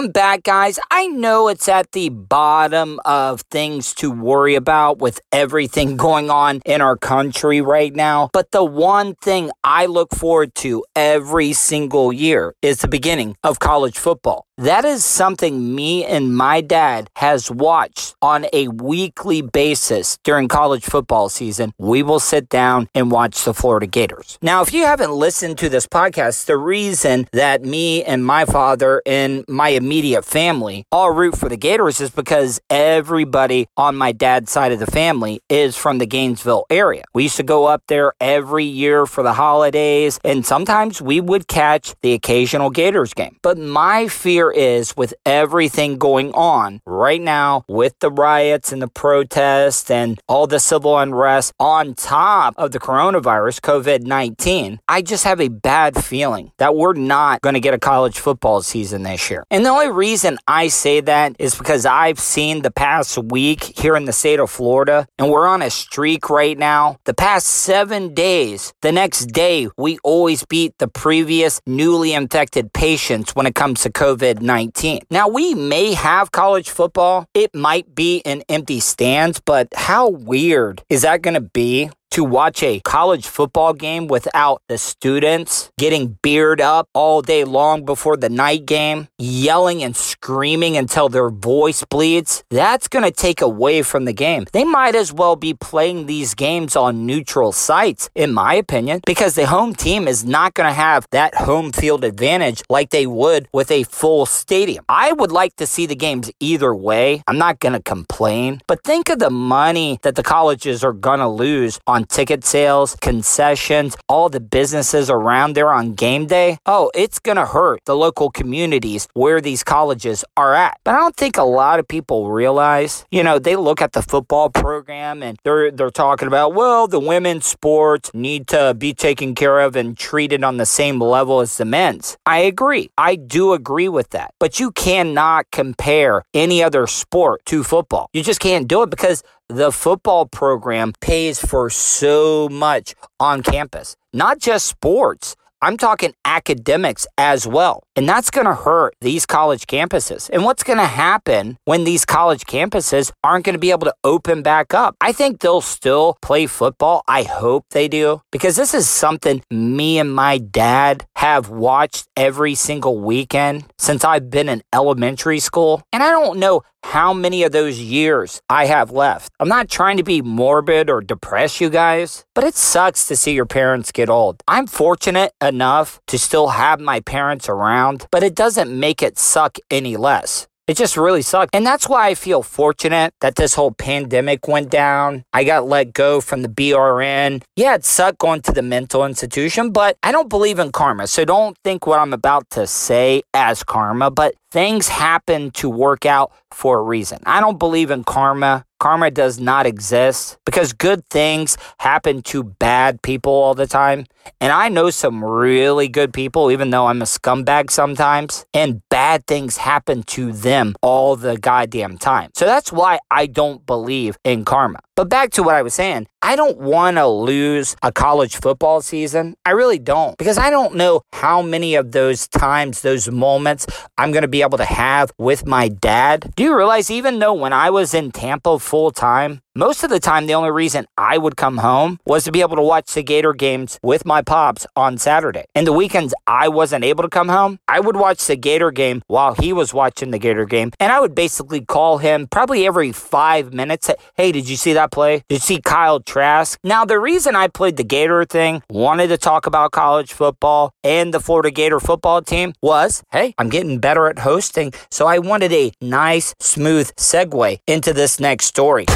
Welcome 0.00 0.12
back, 0.12 0.44
guys. 0.44 0.78
I 0.90 1.08
know 1.08 1.48
it's 1.48 1.68
at 1.68 1.92
the 1.92 2.08
bottom 2.08 2.98
of 3.04 3.42
things 3.50 3.92
to 3.96 4.10
worry 4.10 4.54
about 4.54 4.98
with 4.98 5.20
everything 5.30 5.96
going 5.98 6.30
on 6.30 6.62
in 6.64 6.80
our 6.80 6.96
country 6.96 7.60
right 7.60 7.94
now, 7.94 8.30
but 8.32 8.50
the 8.50 8.64
one 8.64 9.14
thing 9.16 9.50
I 9.62 9.84
look 9.84 10.14
forward 10.14 10.54
to 10.64 10.82
every 10.96 11.52
single 11.52 12.14
year 12.14 12.54
is 12.62 12.78
the 12.78 12.88
beginning 12.88 13.36
of 13.44 13.58
college 13.58 13.98
football. 13.98 14.46
That 14.60 14.84
is 14.84 15.06
something 15.06 15.74
me 15.74 16.04
and 16.04 16.36
my 16.36 16.60
dad 16.60 17.08
has 17.16 17.50
watched 17.50 18.14
on 18.20 18.44
a 18.52 18.68
weekly 18.68 19.40
basis 19.40 20.18
during 20.22 20.48
college 20.48 20.84
football 20.84 21.30
season. 21.30 21.72
We 21.78 22.02
will 22.02 22.20
sit 22.20 22.50
down 22.50 22.90
and 22.94 23.10
watch 23.10 23.42
the 23.42 23.54
Florida 23.54 23.86
Gators. 23.86 24.38
Now, 24.42 24.60
if 24.60 24.74
you 24.74 24.84
haven't 24.84 25.12
listened 25.12 25.56
to 25.60 25.70
this 25.70 25.86
podcast, 25.86 26.44
the 26.44 26.58
reason 26.58 27.26
that 27.32 27.62
me 27.62 28.04
and 28.04 28.22
my 28.26 28.44
father 28.44 29.00
and 29.06 29.46
my 29.48 29.70
immediate 29.70 30.26
family 30.26 30.84
all 30.92 31.10
root 31.10 31.38
for 31.38 31.48
the 31.48 31.56
Gators 31.56 31.98
is 31.98 32.10
because 32.10 32.60
everybody 32.68 33.66
on 33.78 33.96
my 33.96 34.12
dad's 34.12 34.52
side 34.52 34.72
of 34.72 34.78
the 34.78 34.86
family 34.86 35.40
is 35.48 35.74
from 35.74 35.96
the 35.96 36.06
Gainesville 36.06 36.66
area. 36.68 37.04
We 37.14 37.22
used 37.22 37.38
to 37.38 37.42
go 37.42 37.64
up 37.64 37.84
there 37.86 38.12
every 38.20 38.66
year 38.66 39.06
for 39.06 39.22
the 39.22 39.32
holidays, 39.32 40.20
and 40.22 40.44
sometimes 40.44 41.00
we 41.00 41.18
would 41.18 41.48
catch 41.48 41.94
the 42.02 42.12
occasional 42.12 42.68
Gators 42.68 43.14
game. 43.14 43.38
But 43.40 43.56
my 43.56 44.06
fear 44.08 44.49
is 44.52 44.96
with 44.96 45.14
everything 45.24 45.98
going 45.98 46.32
on 46.32 46.80
right 46.86 47.20
now 47.20 47.64
with 47.68 47.98
the 48.00 48.10
riots 48.10 48.72
and 48.72 48.82
the 48.82 48.88
protests 48.88 49.90
and 49.90 50.20
all 50.28 50.46
the 50.46 50.60
civil 50.60 50.98
unrest 50.98 51.52
on 51.58 51.94
top 51.94 52.54
of 52.56 52.72
the 52.72 52.78
coronavirus, 52.78 53.60
COVID 53.60 54.02
19, 54.02 54.80
I 54.88 55.02
just 55.02 55.24
have 55.24 55.40
a 55.40 55.48
bad 55.48 56.02
feeling 56.02 56.52
that 56.58 56.74
we're 56.74 56.94
not 56.94 57.40
going 57.40 57.54
to 57.54 57.60
get 57.60 57.74
a 57.74 57.78
college 57.78 58.18
football 58.18 58.62
season 58.62 59.02
this 59.02 59.30
year. 59.30 59.44
And 59.50 59.64
the 59.64 59.70
only 59.70 59.90
reason 59.90 60.38
I 60.46 60.68
say 60.68 61.00
that 61.00 61.36
is 61.38 61.54
because 61.54 61.86
I've 61.86 62.18
seen 62.18 62.62
the 62.62 62.70
past 62.70 63.18
week 63.18 63.62
here 63.78 63.96
in 63.96 64.04
the 64.04 64.12
state 64.12 64.40
of 64.40 64.50
Florida, 64.50 65.06
and 65.18 65.30
we're 65.30 65.46
on 65.46 65.62
a 65.62 65.70
streak 65.70 66.30
right 66.30 66.58
now. 66.58 66.98
The 67.04 67.14
past 67.14 67.46
seven 67.46 68.14
days, 68.14 68.72
the 68.82 68.92
next 68.92 69.26
day, 69.26 69.68
we 69.76 69.98
always 70.02 70.44
beat 70.44 70.78
the 70.78 70.88
previous 70.88 71.60
newly 71.66 72.12
infected 72.12 72.72
patients 72.72 73.34
when 73.34 73.46
it 73.46 73.54
comes 73.54 73.82
to 73.82 73.90
COVID 73.90 74.39
19. 74.40 75.02
Now, 75.10 75.28
we 75.28 75.54
may 75.54 75.92
have 75.92 76.32
college 76.32 76.70
football, 76.70 77.26
it 77.34 77.54
might 77.54 77.94
be 77.94 78.18
in 78.18 78.42
empty 78.48 78.80
stands, 78.80 79.40
but 79.40 79.68
how 79.74 80.08
weird 80.08 80.82
is 80.88 81.02
that 81.02 81.22
going 81.22 81.34
to 81.34 81.40
be 81.40 81.90
to 82.10 82.24
watch 82.24 82.62
a 82.62 82.80
college 82.80 83.26
football 83.26 83.72
game 83.72 84.08
without 84.08 84.62
the 84.68 84.76
students 84.76 85.70
getting 85.78 86.18
beard 86.22 86.60
up 86.60 86.88
all 86.92 87.22
day 87.22 87.44
long 87.44 87.84
before 87.84 88.16
the 88.16 88.28
night 88.28 88.66
game, 88.66 89.06
yelling 89.18 89.82
and 89.82 89.96
screaming 89.96 90.76
until 90.76 91.08
their 91.08 91.30
voice 91.30 91.84
bleeds, 91.84 92.42
that's 92.50 92.88
going 92.88 93.04
to 93.04 93.10
take 93.12 93.40
away 93.40 93.82
from 93.82 94.04
the 94.06 94.12
game. 94.12 94.44
They 94.52 94.64
might 94.64 94.94
as 94.94 95.12
well 95.12 95.36
be 95.36 95.54
playing 95.54 96.06
these 96.06 96.34
games 96.34 96.74
on 96.74 97.06
neutral 97.06 97.52
sites, 97.52 98.10
in 98.14 98.32
my 98.32 98.54
opinion, 98.54 99.00
because 99.06 99.34
the 99.34 99.46
home 99.46 99.74
team 99.74 100.08
is 100.08 100.24
not 100.24 100.54
going 100.54 100.68
to 100.68 100.74
have 100.74 101.06
that 101.12 101.34
home 101.34 101.70
field 101.70 102.04
advantage 102.04 102.62
like 102.68 102.90
they 102.90 103.06
would 103.06 103.48
with 103.52 103.70
a 103.70 103.84
full 103.84 104.26
stadium. 104.26 104.84
I 104.88 105.12
would 105.12 105.30
like 105.30 105.56
to 105.56 105.66
see 105.66 105.86
the 105.86 105.94
games 105.94 106.30
either 106.40 106.74
way. 106.74 107.22
I'm 107.28 107.38
not 107.38 107.60
going 107.60 107.74
to 107.74 107.82
complain, 107.82 108.60
but 108.66 108.82
think 108.82 109.08
of 109.10 109.20
the 109.20 109.30
money 109.30 109.98
that 110.02 110.16
the 110.16 110.22
colleges 110.22 110.82
are 110.82 110.92
going 110.92 111.20
to 111.20 111.28
lose 111.28 111.78
on 111.86 111.99
ticket 112.04 112.44
sales, 112.44 112.96
concessions, 113.00 113.96
all 114.08 114.28
the 114.28 114.40
businesses 114.40 115.10
around 115.10 115.54
there 115.54 115.70
on 115.70 115.94
game 115.94 116.26
day. 116.26 116.58
Oh, 116.66 116.90
it's 116.94 117.18
going 117.18 117.36
to 117.36 117.46
hurt 117.46 117.80
the 117.84 117.96
local 117.96 118.30
communities 118.30 119.08
where 119.14 119.40
these 119.40 119.62
colleges 119.62 120.24
are 120.36 120.54
at. 120.54 120.78
But 120.84 120.94
I 120.94 120.98
don't 120.98 121.16
think 121.16 121.36
a 121.36 121.42
lot 121.42 121.78
of 121.78 121.88
people 121.88 122.30
realize, 122.30 123.04
you 123.10 123.22
know, 123.22 123.38
they 123.38 123.56
look 123.56 123.82
at 123.82 123.92
the 123.92 124.02
football 124.02 124.50
program 124.50 125.22
and 125.22 125.38
they're 125.44 125.70
they're 125.70 125.90
talking 125.90 126.28
about, 126.28 126.54
well, 126.54 126.86
the 126.86 127.00
women's 127.00 127.46
sports 127.46 128.10
need 128.14 128.46
to 128.48 128.74
be 128.74 128.94
taken 128.94 129.34
care 129.34 129.60
of 129.60 129.76
and 129.76 129.96
treated 129.96 130.44
on 130.44 130.56
the 130.56 130.66
same 130.66 131.00
level 131.00 131.40
as 131.40 131.56
the 131.56 131.64
men's. 131.64 132.16
I 132.26 132.38
agree. 132.40 132.90
I 132.96 133.16
do 133.16 133.52
agree 133.52 133.88
with 133.88 134.10
that. 134.10 134.34
But 134.38 134.60
you 134.60 134.70
cannot 134.72 135.46
compare 135.50 136.22
any 136.34 136.62
other 136.62 136.86
sport 136.86 137.44
to 137.46 137.64
football. 137.64 138.08
You 138.12 138.22
just 138.22 138.40
can't 138.40 138.68
do 138.68 138.82
it 138.82 138.90
because 138.90 139.22
the 139.50 139.72
football 139.72 140.26
program 140.26 140.92
pays 141.00 141.40
for 141.40 141.68
so 141.70 142.48
much 142.48 142.94
on 143.18 143.42
campus, 143.42 143.96
not 144.12 144.38
just 144.38 144.66
sports. 144.66 145.34
I'm 145.60 145.76
talking 145.76 146.14
academics 146.24 147.06
as 147.18 147.46
well. 147.48 147.82
And 148.00 148.08
that's 148.08 148.30
going 148.30 148.46
to 148.46 148.54
hurt 148.54 148.94
these 149.02 149.26
college 149.26 149.66
campuses. 149.66 150.30
And 150.32 150.42
what's 150.42 150.62
going 150.62 150.78
to 150.78 150.86
happen 150.86 151.58
when 151.66 151.84
these 151.84 152.06
college 152.06 152.44
campuses 152.44 153.12
aren't 153.22 153.44
going 153.44 153.52
to 153.52 153.58
be 153.58 153.72
able 153.72 153.84
to 153.84 153.94
open 154.02 154.40
back 154.40 154.72
up? 154.72 154.96
I 155.02 155.12
think 155.12 155.40
they'll 155.40 155.60
still 155.60 156.16
play 156.22 156.46
football. 156.46 157.02
I 157.06 157.24
hope 157.24 157.66
they 157.72 157.88
do 157.88 158.22
because 158.32 158.56
this 158.56 158.72
is 158.72 158.88
something 158.88 159.42
me 159.50 159.98
and 159.98 160.14
my 160.14 160.38
dad 160.38 161.04
have 161.16 161.50
watched 161.50 162.06
every 162.16 162.54
single 162.54 162.98
weekend 162.98 163.66
since 163.76 164.02
I've 164.02 164.30
been 164.30 164.48
in 164.48 164.62
elementary 164.72 165.38
school. 165.38 165.82
And 165.92 166.02
I 166.02 166.08
don't 166.08 166.38
know 166.38 166.62
how 166.82 167.12
many 167.12 167.42
of 167.42 167.52
those 167.52 167.78
years 167.78 168.40
I 168.48 168.66
have 168.66 168.90
left. 168.90 169.32
I'm 169.38 169.48
not 169.48 169.68
trying 169.68 169.98
to 169.98 170.02
be 170.02 170.22
morbid 170.22 170.88
or 170.88 171.00
depress 171.00 171.60
you 171.60 171.70
guys, 171.70 172.24
but 172.34 172.44
it 172.44 172.54
sucks 172.54 173.06
to 173.08 173.16
see 173.16 173.32
your 173.32 173.46
parents 173.46 173.92
get 173.92 174.08
old. 174.08 174.42
I'm 174.48 174.66
fortunate 174.66 175.32
enough 175.42 176.00
to 176.06 176.18
still 176.18 176.48
have 176.48 176.80
my 176.80 177.00
parents 177.00 177.48
around, 177.48 177.89
but 178.10 178.22
it 178.22 178.34
doesn't 178.34 178.78
make 178.78 179.02
it 179.02 179.18
suck 179.18 179.58
any 179.70 179.96
less. 179.96 180.46
It 180.70 180.76
just 180.76 180.96
really 180.96 181.22
sucked. 181.22 181.52
And 181.52 181.66
that's 181.66 181.88
why 181.88 182.06
I 182.06 182.14
feel 182.14 182.44
fortunate 182.44 183.12
that 183.22 183.34
this 183.34 183.54
whole 183.54 183.72
pandemic 183.72 184.46
went 184.46 184.70
down. 184.70 185.24
I 185.32 185.42
got 185.42 185.66
let 185.66 185.92
go 185.92 186.20
from 186.20 186.42
the 186.42 186.48
BRN. 186.48 187.42
Yeah, 187.56 187.74
it 187.74 187.84
sucked 187.84 188.18
going 188.18 188.42
to 188.42 188.52
the 188.52 188.62
mental 188.62 189.04
institution, 189.04 189.72
but 189.72 189.96
I 190.04 190.12
don't 190.12 190.28
believe 190.28 190.60
in 190.60 190.70
karma. 190.70 191.08
So 191.08 191.24
don't 191.24 191.56
think 191.64 191.88
what 191.88 191.98
I'm 191.98 192.12
about 192.12 192.48
to 192.50 192.68
say 192.68 193.22
as 193.34 193.64
karma, 193.64 194.12
but 194.12 194.36
things 194.52 194.86
happen 194.86 195.50
to 195.52 195.68
work 195.68 196.06
out 196.06 196.30
for 196.52 196.78
a 196.78 196.82
reason. 196.82 197.18
I 197.26 197.40
don't 197.40 197.58
believe 197.58 197.90
in 197.90 198.04
karma. 198.04 198.64
Karma 198.80 199.10
does 199.10 199.38
not 199.38 199.66
exist 199.66 200.38
because 200.46 200.72
good 200.72 201.06
things 201.10 201.56
happen 201.78 202.22
to 202.22 202.42
bad 202.42 203.02
people 203.02 203.32
all 203.32 203.54
the 203.54 203.66
time. 203.66 204.06
And 204.40 204.52
I 204.52 204.70
know 204.70 204.90
some 204.90 205.22
really 205.22 205.86
good 205.86 206.12
people, 206.12 206.50
even 206.50 206.70
though 206.70 206.86
I'm 206.86 207.02
a 207.02 207.04
scumbag 207.04 207.70
sometimes, 207.70 208.44
and 208.54 208.80
bad 208.88 209.26
things 209.26 209.58
happen 209.58 210.02
to 210.04 210.32
them 210.32 210.74
all 210.82 211.14
the 211.14 211.36
goddamn 211.36 211.98
time. 211.98 212.30
So 212.34 212.46
that's 212.46 212.72
why 212.72 212.98
I 213.10 213.26
don't 213.26 213.64
believe 213.66 214.16
in 214.24 214.44
karma. 214.44 214.80
But 214.96 215.08
back 215.08 215.30
to 215.32 215.42
what 215.42 215.54
I 215.54 215.62
was 215.62 215.74
saying, 215.74 216.06
I 216.22 216.36
don't 216.36 216.58
want 216.58 216.98
to 216.98 217.06
lose 217.08 217.76
a 217.82 217.90
college 217.90 218.36
football 218.36 218.82
season. 218.82 219.36
I 219.46 219.52
really 219.52 219.78
don't 219.78 220.18
because 220.18 220.36
I 220.36 220.50
don't 220.50 220.74
know 220.74 221.00
how 221.14 221.40
many 221.40 221.76
of 221.76 221.92
those 221.92 222.28
times, 222.28 222.82
those 222.82 223.10
moments 223.10 223.66
I'm 223.96 224.12
going 224.12 224.22
to 224.22 224.28
be 224.28 224.42
able 224.42 224.58
to 224.58 224.66
have 224.66 225.12
with 225.16 225.46
my 225.46 225.68
dad. 225.68 226.32
Do 226.36 226.42
you 226.42 226.54
realize 226.54 226.90
even 226.90 227.20
though 227.20 227.32
when 227.32 227.54
I 227.54 227.70
was 227.70 227.94
in 227.94 228.10
Tampa 228.10 228.58
full 228.58 228.90
time, 228.90 229.40
most 229.56 229.82
of 229.82 229.90
the 229.90 229.98
time, 229.98 230.26
the 230.26 230.34
only 230.34 230.52
reason 230.52 230.86
I 230.96 231.18
would 231.18 231.36
come 231.36 231.58
home 231.58 231.98
was 232.06 232.22
to 232.24 232.32
be 232.32 232.40
able 232.40 232.54
to 232.54 232.62
watch 232.62 232.94
the 232.94 233.02
Gator 233.02 233.32
games 233.32 233.80
with 233.82 234.06
my 234.06 234.22
pops 234.22 234.64
on 234.76 234.96
Saturday. 234.96 235.44
And 235.56 235.66
the 235.66 235.72
weekends 235.72 236.14
I 236.26 236.46
wasn't 236.48 236.84
able 236.84 237.02
to 237.02 237.08
come 237.08 237.28
home, 237.28 237.58
I 237.66 237.80
would 237.80 237.96
watch 237.96 238.24
the 238.26 238.36
Gator 238.36 238.70
game 238.70 239.02
while 239.08 239.34
he 239.34 239.52
was 239.52 239.74
watching 239.74 240.12
the 240.12 240.20
Gator 240.20 240.44
game. 240.44 240.70
And 240.78 240.92
I 240.92 241.00
would 241.00 241.16
basically 241.16 241.64
call 241.64 241.98
him 241.98 242.28
probably 242.28 242.64
every 242.64 242.92
five 242.92 243.52
minutes. 243.52 243.90
Hey, 244.14 244.30
did 244.30 244.48
you 244.48 244.54
see 244.54 244.72
that 244.74 244.92
play? 244.92 245.24
Did 245.28 245.36
you 245.36 245.40
see 245.40 245.60
Kyle 245.60 245.98
Trask? 246.10 246.58
Now, 246.64 246.84
the 246.84 246.98
reason 246.98 247.36
I 247.36 247.46
played 247.46 247.76
the 247.76 247.84
Gator 247.84 248.24
thing, 248.24 248.64
wanted 248.68 249.08
to 249.08 249.16
talk 249.16 249.46
about 249.46 249.70
college 249.70 250.12
football 250.12 250.72
and 250.82 251.14
the 251.14 251.20
Florida 251.20 251.52
Gator 251.52 251.78
football 251.78 252.20
team 252.20 252.52
was 252.60 253.04
hey, 253.12 253.32
I'm 253.38 253.48
getting 253.48 253.78
better 253.78 254.08
at 254.08 254.18
hosting. 254.18 254.72
So 254.90 255.06
I 255.06 255.20
wanted 255.20 255.52
a 255.52 255.70
nice, 255.80 256.34
smooth 256.40 256.90
segue 256.96 257.58
into 257.68 257.92
this 257.92 258.18
next 258.18 258.46
story. 258.46 258.86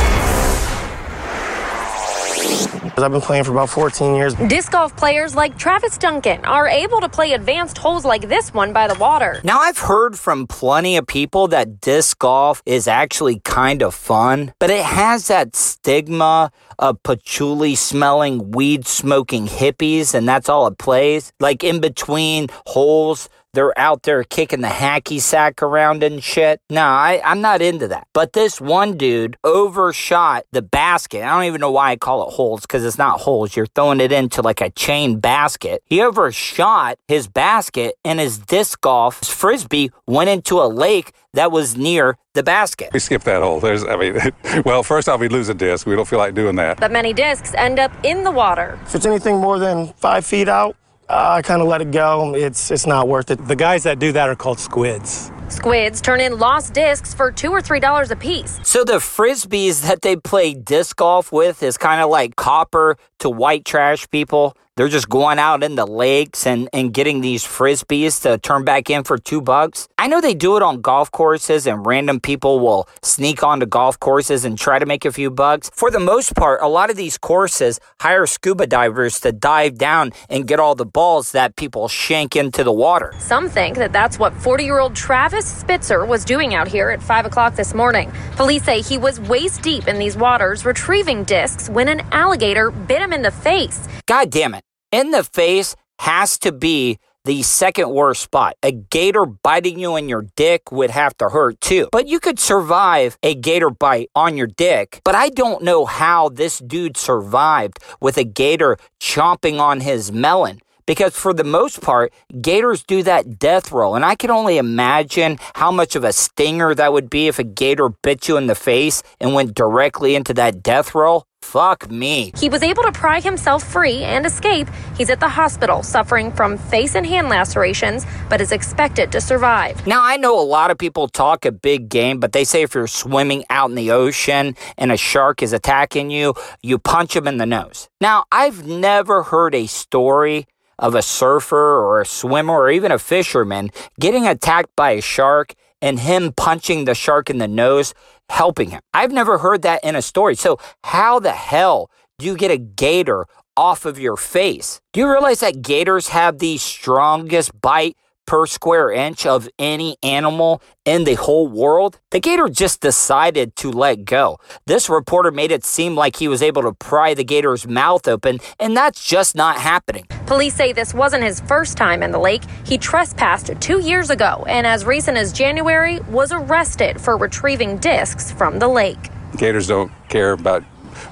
I've 2.67 3.13
been 3.13 3.21
playing 3.21 3.45
for 3.45 3.53
about 3.53 3.71
14 3.71 4.15
years. 4.15 4.35
Disc 4.35 4.73
golf 4.73 4.97
players 4.97 5.35
like 5.35 5.59
Travis 5.59 5.99
Duncan 5.99 6.45
are 6.45 6.69
able 6.69 7.01
to 7.01 7.09
play 7.09 7.33
advanced 7.33 7.77
holes 7.77 8.05
like 8.05 8.29
this 8.29 8.55
one 8.55 8.73
by 8.73 8.87
the 8.87 8.95
water. 8.99 9.41
Now, 9.45 9.61
I've 9.61 9.79
heard 9.79 10.19
from 10.19 10.47
plenty 10.47 10.97
of 10.97 11.07
people 11.07 11.49
that 11.49 11.81
disc 11.81 12.19
golf 12.19 12.63
is 12.67 12.89
actually 12.89 13.41
kind 13.41 13.83
of 13.83 13.95
fun, 13.95 14.53
but 14.59 14.71
it 14.71 14.85
has 14.85 15.29
that 15.29 15.57
stigma 15.57 16.51
of 16.79 17.03
patchouli 17.03 17.75
smelling, 17.75 18.51
weed 18.51 18.87
smoking 18.87 19.47
hippies, 19.47 20.15
and 20.15 20.29
that's 20.29 20.49
all 20.49 20.67
it 20.67 20.79
plays. 20.79 21.33
Like 21.41 21.65
in 21.65 21.81
between 21.81 22.49
holes, 22.67 23.29
they're 23.55 23.77
out 23.79 24.03
there 24.03 24.23
kicking 24.25 24.61
the 24.61 24.69
hacky 24.69 25.21
sack 25.21 25.63
around 25.63 26.03
and 26.03 26.23
shit. 26.23 26.61
No, 26.69 26.83
I, 26.83 27.21
I'm 27.25 27.41
not 27.41 27.63
into 27.63 27.89
that. 27.89 28.07
But 28.13 28.33
this 28.33 28.61
one 28.61 28.97
dude 28.97 29.37
overshot 29.45 30.45
the 30.53 30.63
basket. 30.63 31.23
I 31.23 31.35
don't 31.35 31.45
even 31.45 31.61
know 31.61 31.71
why 31.71 31.93
I 31.93 31.97
call 31.97 32.29
it 32.29 32.33
holes 32.33 32.63
because 32.63 32.85
it's 32.85 32.99
not 32.99 33.21
holes. 33.21 33.57
You're 33.57 33.67
throwing 33.67 34.01
it 34.01 34.13
into 34.13 34.43
like 34.43 34.61
a 34.61 34.71
chain 34.71 35.21
basket. 35.21 35.83
He 35.87 36.03
overshot 36.03 36.99
his 37.09 37.29
basket 37.29 37.97
and 38.05 38.21
his 38.21 38.39
disc 38.39 38.81
golf 38.81 39.21
his 39.21 39.29
frisbee 39.29 39.91
went 40.07 40.31
into 40.31 40.61
a 40.61 40.67
lake 40.67 41.13
that 41.35 41.51
was 41.51 41.77
near 41.77 42.17
the 42.35 42.43
basket. 42.43 42.91
We 42.93 43.01
skip 43.01 43.23
that 43.25 43.43
hole. 43.43 43.61
There's, 43.61 43.85
I 43.85 43.97
mean, 43.97 44.19
well, 44.65 44.83
first 44.83 45.09
off, 45.09 45.21
we 45.21 45.29
lose 45.29 45.49
a 45.49 45.55
disc. 45.55 45.87
We 45.87 45.97
don't 45.97 46.07
feel 46.07 46.19
like 46.19 46.35
doing 46.35 46.57
that. 46.57 46.81
But 46.81 46.93
many 46.93 47.13
discs 47.13 47.55
end 47.55 47.79
up 47.79 47.93
in 48.03 48.25
the 48.25 48.31
water. 48.31 48.79
If 48.85 48.95
it's 48.95 49.07
anything 49.07 49.39
more 49.39 49.59
than 49.59 49.93
five 49.95 50.25
feet 50.25 50.49
out, 50.49 50.77
I 51.09 51.43
kind 51.43 51.61
of 51.61 51.69
let 51.69 51.83
it 51.83 51.91
go. 51.91 52.35
It's 52.35 52.71
it's 52.71 52.87
not 52.87 53.09
worth 53.09 53.31
it. 53.31 53.47
The 53.47 53.57
guys 53.57 53.83
that 53.83 53.99
do 53.99 54.13
that 54.13 54.29
are 54.29 54.37
called 54.37 54.59
squids. 54.59 55.31
Squids 55.55 56.01
turn 56.01 56.21
in 56.21 56.37
lost 56.39 56.73
discs 56.73 57.15
for 57.15 57.31
two 57.31 57.53
or 57.53 57.63
three 57.63 57.79
dollars 57.79 58.11
a 58.11 58.17
piece. 58.17 58.59
So 58.65 58.83
the 58.83 58.95
frisbees 58.95 59.83
that 59.87 60.03
they 60.03 60.17
play 60.17 60.53
disc 60.53 60.97
golf 60.97 61.31
with 61.31 61.63
is 61.63 61.79
kind 61.79 62.01
of 62.01 62.11
like 62.11 62.35
copper 62.35 62.97
to 63.21 63.31
white 63.31 63.65
trash 63.65 64.11
people. 64.11 64.57
They're 64.77 64.89
just 64.89 65.09
going 65.09 65.39
out 65.39 65.63
in 65.63 65.77
the 65.77 65.87
lakes 65.87 66.49
and, 66.49 66.69
and 66.73 66.93
getting 66.93 67.21
these 67.21 67.45
frisbees 67.45 68.21
to 68.23 68.39
turn 68.39 68.65
back 68.65 68.91
in 68.91 69.05
for 69.05 69.17
two 69.17 69.41
bucks. 69.41 69.87
I 69.97 70.09
know 70.09 70.21
they 70.21 70.35
do 70.35 70.57
it 70.57 70.65
on 70.65 70.81
golf 70.81 71.13
courses 71.13 71.65
and 71.69 71.87
random 71.87 72.19
people 72.19 72.59
will 72.59 72.89
sneak 73.01 73.45
onto 73.45 73.67
golf 73.67 74.01
courses 74.01 74.45
and 74.45 74.59
try 74.59 74.81
to 74.81 74.85
make 74.85 75.05
a 75.05 75.13
few 75.13 75.31
bucks. 75.31 75.71
For 75.73 75.93
the 75.93 76.01
most 76.01 76.35
part, 76.35 76.61
a 76.61 76.67
lot 76.67 76.91
of 76.91 76.97
these 76.97 77.17
courses 77.17 77.79
hire 78.01 78.27
scuba 78.27 78.67
divers 78.67 79.21
to 79.21 79.31
dive 79.31 79.79
down 79.79 80.11
and 80.29 80.45
get 80.45 80.59
all 80.59 80.75
the 80.75 80.85
balls 80.85 81.31
that 81.31 81.55
people 81.55 81.87
shank 81.87 82.35
into 82.35 82.65
the 82.65 82.73
water. 82.73 83.15
Some 83.19 83.49
think 83.49 83.77
that 83.77 83.93
that's 83.93 84.19
what 84.19 84.33
40 84.33 84.65
year 84.65 84.81
old 84.81 84.97
Travis 84.97 85.44
Spitzer 85.45 86.05
was 86.05 86.25
doing 86.25 86.55
out 86.55 86.69
here 86.69 86.91
at 86.91 87.03
5 87.03 87.27
o'clock 87.27 87.55
this 87.55 87.75
morning. 87.75 88.13
Police 88.33 88.65
say 88.65 88.81
he 88.81 88.99
was 88.99 89.21
waist 89.21 89.63
deep 89.63 89.89
in 89.89 89.99
these 89.99 90.17
waters 90.17 90.65
retrieving 90.65 91.25
discs 91.25 91.69
when 91.69 91.89
an 91.89 92.01
alligator 92.13 92.71
bit 92.71 93.03
him 93.03 93.13
in 93.13 93.23
the 93.23 93.31
face. 93.31 93.89
God 94.07 94.31
damn 94.31 94.55
it. 94.55 94.65
In 94.93 95.11
the 95.11 95.25
face 95.25 95.77
has 95.99 96.39
to 96.39 96.53
be 96.53 96.99
the 97.25 97.43
second 97.43 97.91
worst 97.91 98.23
spot. 98.23 98.55
A 98.63 98.71
gator 98.71 99.25
biting 99.25 99.79
you 99.79 99.97
in 99.97 100.09
your 100.09 100.27
dick 100.37 100.71
would 100.71 100.91
have 100.91 101.17
to 101.19 101.31
hurt 101.31 101.61
too. 101.61 101.89
But 101.91 102.07
you 102.07 102.21
could 102.21 102.39
survive 102.39 103.17
a 103.23 103.35
gator 103.35 103.71
bite 103.71 104.11
on 104.15 104.37
your 104.37 104.47
dick. 104.47 105.01
But 105.05 105.15
I 105.15 105.31
don't 105.31 105.63
know 105.63 105.87
how 105.87 106.29
this 106.29 106.59
dude 106.59 106.97
survived 106.97 107.79
with 108.01 108.19
a 108.19 108.25
gator 108.25 108.77
chomping 109.01 109.59
on 109.59 109.81
his 109.81 110.13
melon. 110.13 110.61
Because 110.87 111.15
for 111.15 111.33
the 111.33 111.45
most 111.45 111.81
part, 111.81 112.13
gators 112.41 112.83
do 112.83 113.03
that 113.03 113.39
death 113.39 113.73
roll. 113.73 113.95
And 113.95 114.05
I 114.05 114.15
can 114.15 114.31
only 114.31 114.59
imagine 114.59 115.39
how 115.55 115.71
much 115.71 115.97
of 115.97 116.05
a 116.05 116.13
stinger 116.13 116.75
that 116.75 116.93
would 116.93 117.09
be 117.09 117.29
if 117.29 117.39
a 117.39 117.45
gator 117.45 117.89
bit 117.89 118.29
you 118.29 118.37
in 118.37 118.47
the 118.47 118.55
face 118.55 119.03
and 119.21 119.35
went 119.35 119.55
directly 119.55 120.15
into 120.15 120.35
that 120.35 120.63
death 120.63 120.95
roll. 120.95 121.25
Fuck 121.43 121.91
me. 121.91 122.33
He 122.37 122.49
was 122.49 122.63
able 122.63 122.83
to 122.85 122.91
pry 122.91 123.21
himself 123.21 123.63
free 123.63 124.03
and 124.03 124.25
escape. 124.25 124.67
He's 124.97 125.11
at 125.11 125.21
the 125.21 125.29
hospital 125.29 125.83
suffering 125.83 126.33
from 126.33 126.57
face 126.57 126.95
and 126.95 127.07
hand 127.07 127.29
lacerations, 127.29 128.07
but 128.31 128.41
is 128.41 128.51
expected 128.51 129.13
to 129.13 129.21
survive. 129.21 129.87
Now, 129.87 130.03
I 130.03 130.17
know 130.17 130.41
a 130.41 130.43
lot 130.43 130.71
of 130.71 130.79
people 130.79 131.07
talk 131.07 131.45
a 131.45 131.53
big 131.53 131.91
game, 131.91 132.19
but 132.19 132.33
they 132.33 132.45
say 132.45 132.63
if 132.63 132.75
you're 132.75 132.87
swimming 132.87 133.45
out 133.51 133.69
in 133.69 133.77
the 133.77 133.91
ocean 133.91 134.57
and 134.79 134.91
a 134.91 134.97
shark 134.97 135.43
is 135.43 135.53
attacking 135.53 136.11
you, 136.11 136.35
you 136.63 136.79
punch 136.79 137.15
him 137.15 137.29
in 137.29 137.37
the 137.37 137.47
nose. 137.47 137.89
Now, 138.01 138.25
I've 138.33 138.67
never 138.67 139.23
heard 139.23 139.55
a 139.55 139.67
story 139.67 140.47
of 140.79 140.95
a 140.95 141.03
surfer 141.03 141.57
or 141.57 142.01
a 142.01 142.07
swimmer 142.07 142.55
or 142.55 142.71
even 142.71 142.93
a 142.93 142.99
fisherman 142.99 143.71
getting 143.99 144.27
attacked 144.27 144.75
by 144.77 144.91
a 144.93 145.01
shark 145.01 145.55
and 145.81 146.01
him 146.01 146.33
punching 146.33 146.85
the 146.85 146.95
shark 146.95 147.29
in 147.29 147.39
the 147.39 147.49
nose 147.49 147.95
helping 148.29 148.71
him. 148.71 148.81
I've 148.93 149.13
never 149.13 149.39
heard 149.39 149.63
that 149.63 149.85
in 149.85 149.97
a 149.97 150.03
story. 150.03 150.35
So, 150.35 150.59
how 150.85 151.19
the 151.19 151.33
hell 151.33 151.91
do 152.19 152.27
you 152.27 152.37
get 152.37 152.51
a 152.51 152.57
gator 152.57 153.27
off 153.57 153.85
of 153.85 153.99
your 153.99 154.17
face? 154.17 154.81
Do 154.93 155.01
you 155.01 155.11
realize 155.11 155.41
that 155.41 155.63
gators 155.63 156.09
have 156.09 156.39
the 156.39 156.57
strongest 156.59 157.61
bite 157.61 157.97
per 158.27 158.47
square 158.47 158.91
inch 158.91 159.27
of 159.27 159.49
any 159.59 159.97
animal 160.03 160.63
in 160.85 161.05
the 161.05 161.15
whole 161.15 161.47
world? 161.47 161.99
The 162.11 162.21
gator 162.21 162.49
just 162.49 162.81
decided 162.81 163.57
to 163.57 163.71
let 163.71 164.05
go. 164.05 164.39
This 164.67 164.89
reporter 164.89 165.31
made 165.31 165.51
it 165.51 165.65
seem 165.65 165.95
like 165.95 166.17
he 166.17 166.29
was 166.29 166.43
able 166.43 166.63
to 166.63 166.73
pry 166.73 167.15
the 167.15 167.25
gator's 167.25 167.67
mouth 167.67 168.09
open, 168.09 168.39
and 168.59 168.77
that's 168.77 169.05
just 169.05 169.35
not 169.35 169.57
happening. 169.57 170.07
Police 170.27 170.55
say 170.55 170.73
this 170.73 170.95
wasn't 170.95 171.23
his 171.25 171.41
first 171.41 171.77
time 171.77 172.03
in 172.03 172.11
the 172.11 172.19
lake. 172.19 172.43
He 172.65 172.79
trespassed 172.79 173.51
two 173.61 173.81
years 173.81 174.11
ago 174.11 174.45
and, 174.49 174.67
as 174.67 174.85
recent 174.85 175.19
as 175.19 175.33
January, 175.33 176.01
was 176.09 176.33
arrested 176.33 177.01
for 177.01 177.17
retrieving 177.17 177.77
discs 177.79 178.33
from 178.33 178.59
the 178.59 178.69
lake. 178.69 179.11
Gators 179.37 179.67
don't 179.67 179.91
care 180.09 180.33
about 180.33 180.63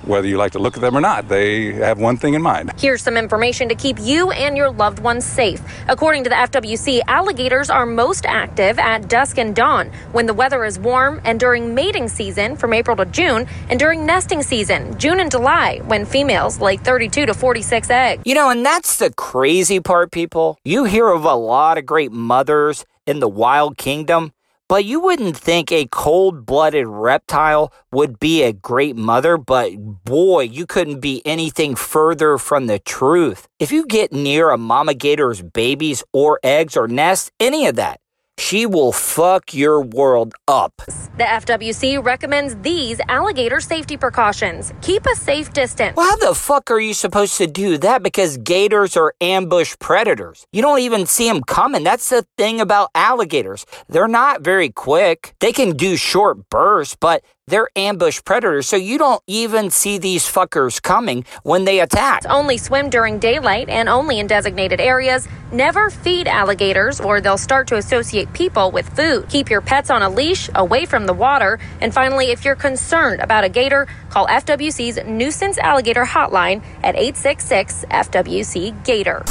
whether 0.04 0.26
you 0.26 0.36
like 0.36 0.52
to 0.52 0.58
look 0.58 0.76
at 0.76 0.80
them 0.80 0.96
or 0.96 1.00
not. 1.00 1.28
They 1.28 1.72
have 1.72 1.98
one 1.98 2.16
thing 2.16 2.34
in 2.34 2.42
mind. 2.42 2.72
Here's 2.78 3.02
some 3.02 3.16
information 3.16 3.68
to 3.68 3.74
keep 3.74 3.98
you 4.00 4.30
and 4.30 4.56
your 4.56 4.70
loved 4.70 4.98
ones 4.98 5.24
safe. 5.24 5.60
According 5.88 6.24
to 6.24 6.30
the 6.30 6.36
FWC, 6.36 7.00
alligators 7.06 7.70
are 7.70 7.86
most 7.86 8.26
active 8.26 8.78
at 8.78 9.08
dusk 9.08 9.38
and 9.38 9.54
dawn 9.54 9.90
when 10.12 10.26
the 10.26 10.34
weather 10.34 10.64
is 10.64 10.78
warm 10.78 11.20
and 11.24 11.38
during 11.38 11.74
mating 11.74 12.08
season 12.08 12.56
from 12.56 12.72
April 12.72 12.96
to 12.96 13.04
June 13.06 13.46
and 13.68 13.78
during 13.78 14.04
nesting 14.06 14.42
season, 14.42 14.98
June 14.98 15.20
and 15.20 15.30
July, 15.30 15.80
when 15.86 16.04
females 16.04 16.60
lay 16.60 16.76
32 16.76 17.26
to 17.26 17.34
46 17.34 17.90
eggs. 17.90 18.22
You 18.24 18.34
know, 18.34 18.50
and 18.50 18.64
that's 18.64 18.96
the 18.96 19.12
crazy 19.12 19.80
part, 19.80 20.10
people. 20.12 20.58
You 20.64 20.84
hear 20.84 21.08
of 21.08 21.24
a 21.24 21.34
lot 21.34 21.78
of 21.78 21.86
great 21.86 22.12
mothers 22.12 22.84
in 23.06 23.20
the 23.20 23.28
wild 23.28 23.76
kingdom, 23.76 24.32
but 24.72 24.86
you 24.86 25.00
wouldn't 25.00 25.36
think 25.36 25.70
a 25.70 25.86
cold 25.88 26.46
blooded 26.46 26.86
reptile 26.86 27.70
would 27.92 28.18
be 28.18 28.42
a 28.42 28.54
great 28.54 28.96
mother. 28.96 29.36
But 29.36 29.76
boy, 29.76 30.44
you 30.44 30.64
couldn't 30.64 31.00
be 31.00 31.20
anything 31.26 31.74
further 31.74 32.38
from 32.38 32.68
the 32.68 32.78
truth. 32.78 33.48
If 33.58 33.70
you 33.70 33.84
get 33.84 34.14
near 34.14 34.48
a 34.48 34.56
mama 34.56 34.94
gator's 34.94 35.42
babies 35.42 36.02
or 36.14 36.40
eggs 36.42 36.74
or 36.74 36.88
nest, 36.88 37.32
any 37.38 37.66
of 37.66 37.76
that, 37.76 38.00
she 38.42 38.66
will 38.66 38.90
fuck 38.90 39.54
your 39.54 39.80
world 39.80 40.34
up. 40.48 40.74
The 41.16 41.24
FWC 41.24 42.04
recommends 42.04 42.56
these 42.56 43.00
alligator 43.08 43.60
safety 43.60 43.96
precautions. 43.96 44.72
Keep 44.82 45.06
a 45.06 45.14
safe 45.14 45.52
distance. 45.52 45.96
Well, 45.96 46.10
how 46.10 46.16
the 46.16 46.34
fuck 46.34 46.70
are 46.70 46.80
you 46.80 46.92
supposed 46.92 47.36
to 47.38 47.46
do 47.46 47.78
that? 47.78 48.02
Because 48.02 48.36
gators 48.38 48.96
are 48.96 49.14
ambush 49.20 49.76
predators. 49.78 50.44
You 50.52 50.60
don't 50.60 50.80
even 50.80 51.06
see 51.06 51.28
them 51.28 51.42
coming. 51.44 51.84
That's 51.84 52.08
the 52.08 52.26
thing 52.36 52.60
about 52.60 52.90
alligators. 52.96 53.64
They're 53.88 54.08
not 54.08 54.42
very 54.42 54.70
quick. 54.70 55.34
They 55.38 55.52
can 55.52 55.76
do 55.76 55.96
short 55.96 56.50
bursts, 56.50 56.96
but 56.98 57.22
they're 57.52 57.68
ambush 57.76 58.20
predators, 58.24 58.66
so 58.66 58.76
you 58.76 58.96
don't 58.96 59.22
even 59.26 59.68
see 59.70 59.98
these 59.98 60.24
fuckers 60.24 60.80
coming 60.80 61.24
when 61.42 61.66
they 61.66 61.80
attack. 61.80 62.22
Only 62.28 62.56
swim 62.56 62.88
during 62.88 63.18
daylight 63.18 63.68
and 63.68 63.90
only 63.90 64.20
in 64.20 64.26
designated 64.26 64.80
areas. 64.80 65.28
Never 65.52 65.90
feed 65.90 66.28
alligators 66.28 66.98
or 66.98 67.20
they'll 67.20 67.36
start 67.36 67.68
to 67.68 67.76
associate 67.76 68.32
people 68.32 68.70
with 68.70 68.88
food. 68.96 69.28
Keep 69.28 69.50
your 69.50 69.60
pets 69.60 69.90
on 69.90 70.00
a 70.00 70.08
leash 70.08 70.48
away 70.54 70.86
from 70.86 71.04
the 71.04 71.12
water. 71.12 71.58
And 71.82 71.92
finally, 71.92 72.30
if 72.30 72.42
you're 72.42 72.56
concerned 72.56 73.20
about 73.20 73.44
a 73.44 73.50
gator, 73.50 73.86
call 74.08 74.26
FWC's 74.28 75.04
nuisance 75.06 75.58
alligator 75.58 76.06
hotline 76.06 76.62
at 76.82 76.96
866 76.96 77.84
FWC 77.90 78.82
Gator. 78.82 79.22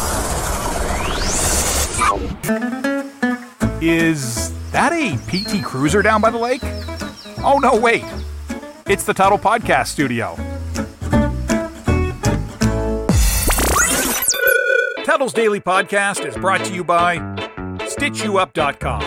Is 3.81 4.53
that 4.71 4.93
a 4.93 5.17
PT 5.25 5.63
Cruiser 5.63 6.03
down 6.03 6.21
by 6.21 6.29
the 6.29 6.37
lake? 6.37 6.61
Oh, 7.43 7.59
no, 7.61 7.75
wait. 7.79 8.03
It's 8.87 9.03
the 9.03 9.13
Tuddle 9.13 9.39
Podcast 9.39 9.87
Studio. 9.87 10.35
Tuddle's 15.03 15.33
Daily 15.33 15.59
Podcast 15.59 16.25
is 16.25 16.35
brought 16.35 16.63
to 16.65 16.73
you 16.73 16.83
by 16.83 17.17
StitchYouUp.com. 17.79 19.01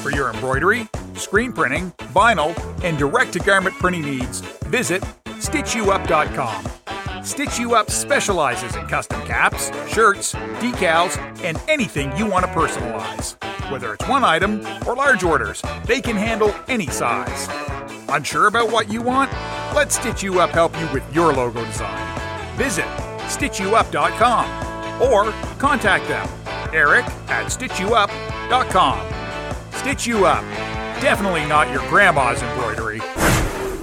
For 0.00 0.10
your 0.10 0.30
embroidery, 0.32 0.88
screen 1.14 1.52
printing, 1.52 1.90
vinyl, 2.14 2.54
and 2.84 2.96
direct 2.96 3.32
to 3.34 3.40
garment 3.40 3.74
printing 3.76 4.02
needs, 4.02 4.40
visit 4.66 5.02
StitchYouUp.com. 5.26 7.24
Stitch 7.24 7.58
You 7.58 7.74
Up 7.74 7.90
specializes 7.90 8.76
in 8.76 8.86
custom 8.86 9.20
caps, 9.26 9.66
shirts, 9.92 10.34
decals, 10.34 11.18
and 11.44 11.60
anything 11.68 12.16
you 12.16 12.24
want 12.26 12.46
to 12.46 12.52
personalize. 12.52 13.36
Whether 13.70 13.94
it's 13.94 14.08
one 14.08 14.24
item 14.24 14.66
or 14.84 14.96
large 14.96 15.22
orders, 15.22 15.62
they 15.84 16.00
can 16.00 16.16
handle 16.16 16.52
any 16.66 16.88
size. 16.88 17.48
Unsure 18.08 18.48
about 18.48 18.72
what 18.72 18.90
you 18.92 19.00
want? 19.00 19.30
Let 19.72 19.92
Stitch 19.92 20.24
You 20.24 20.40
Up 20.40 20.50
help 20.50 20.76
you 20.80 20.88
with 20.92 21.04
your 21.14 21.32
logo 21.32 21.64
design. 21.64 22.18
Visit 22.56 22.86
StitchYouUp.com 23.28 25.00
or 25.00 25.30
contact 25.58 26.08
them, 26.08 26.28
Eric 26.74 27.04
at 27.28 27.46
StitchYouUp.com. 27.46 29.12
Stitch 29.74 30.04
You 30.04 30.26
Up. 30.26 30.42
Definitely 31.00 31.46
not 31.46 31.70
your 31.70 31.88
grandma's 31.88 32.42
embroidery. 32.42 33.00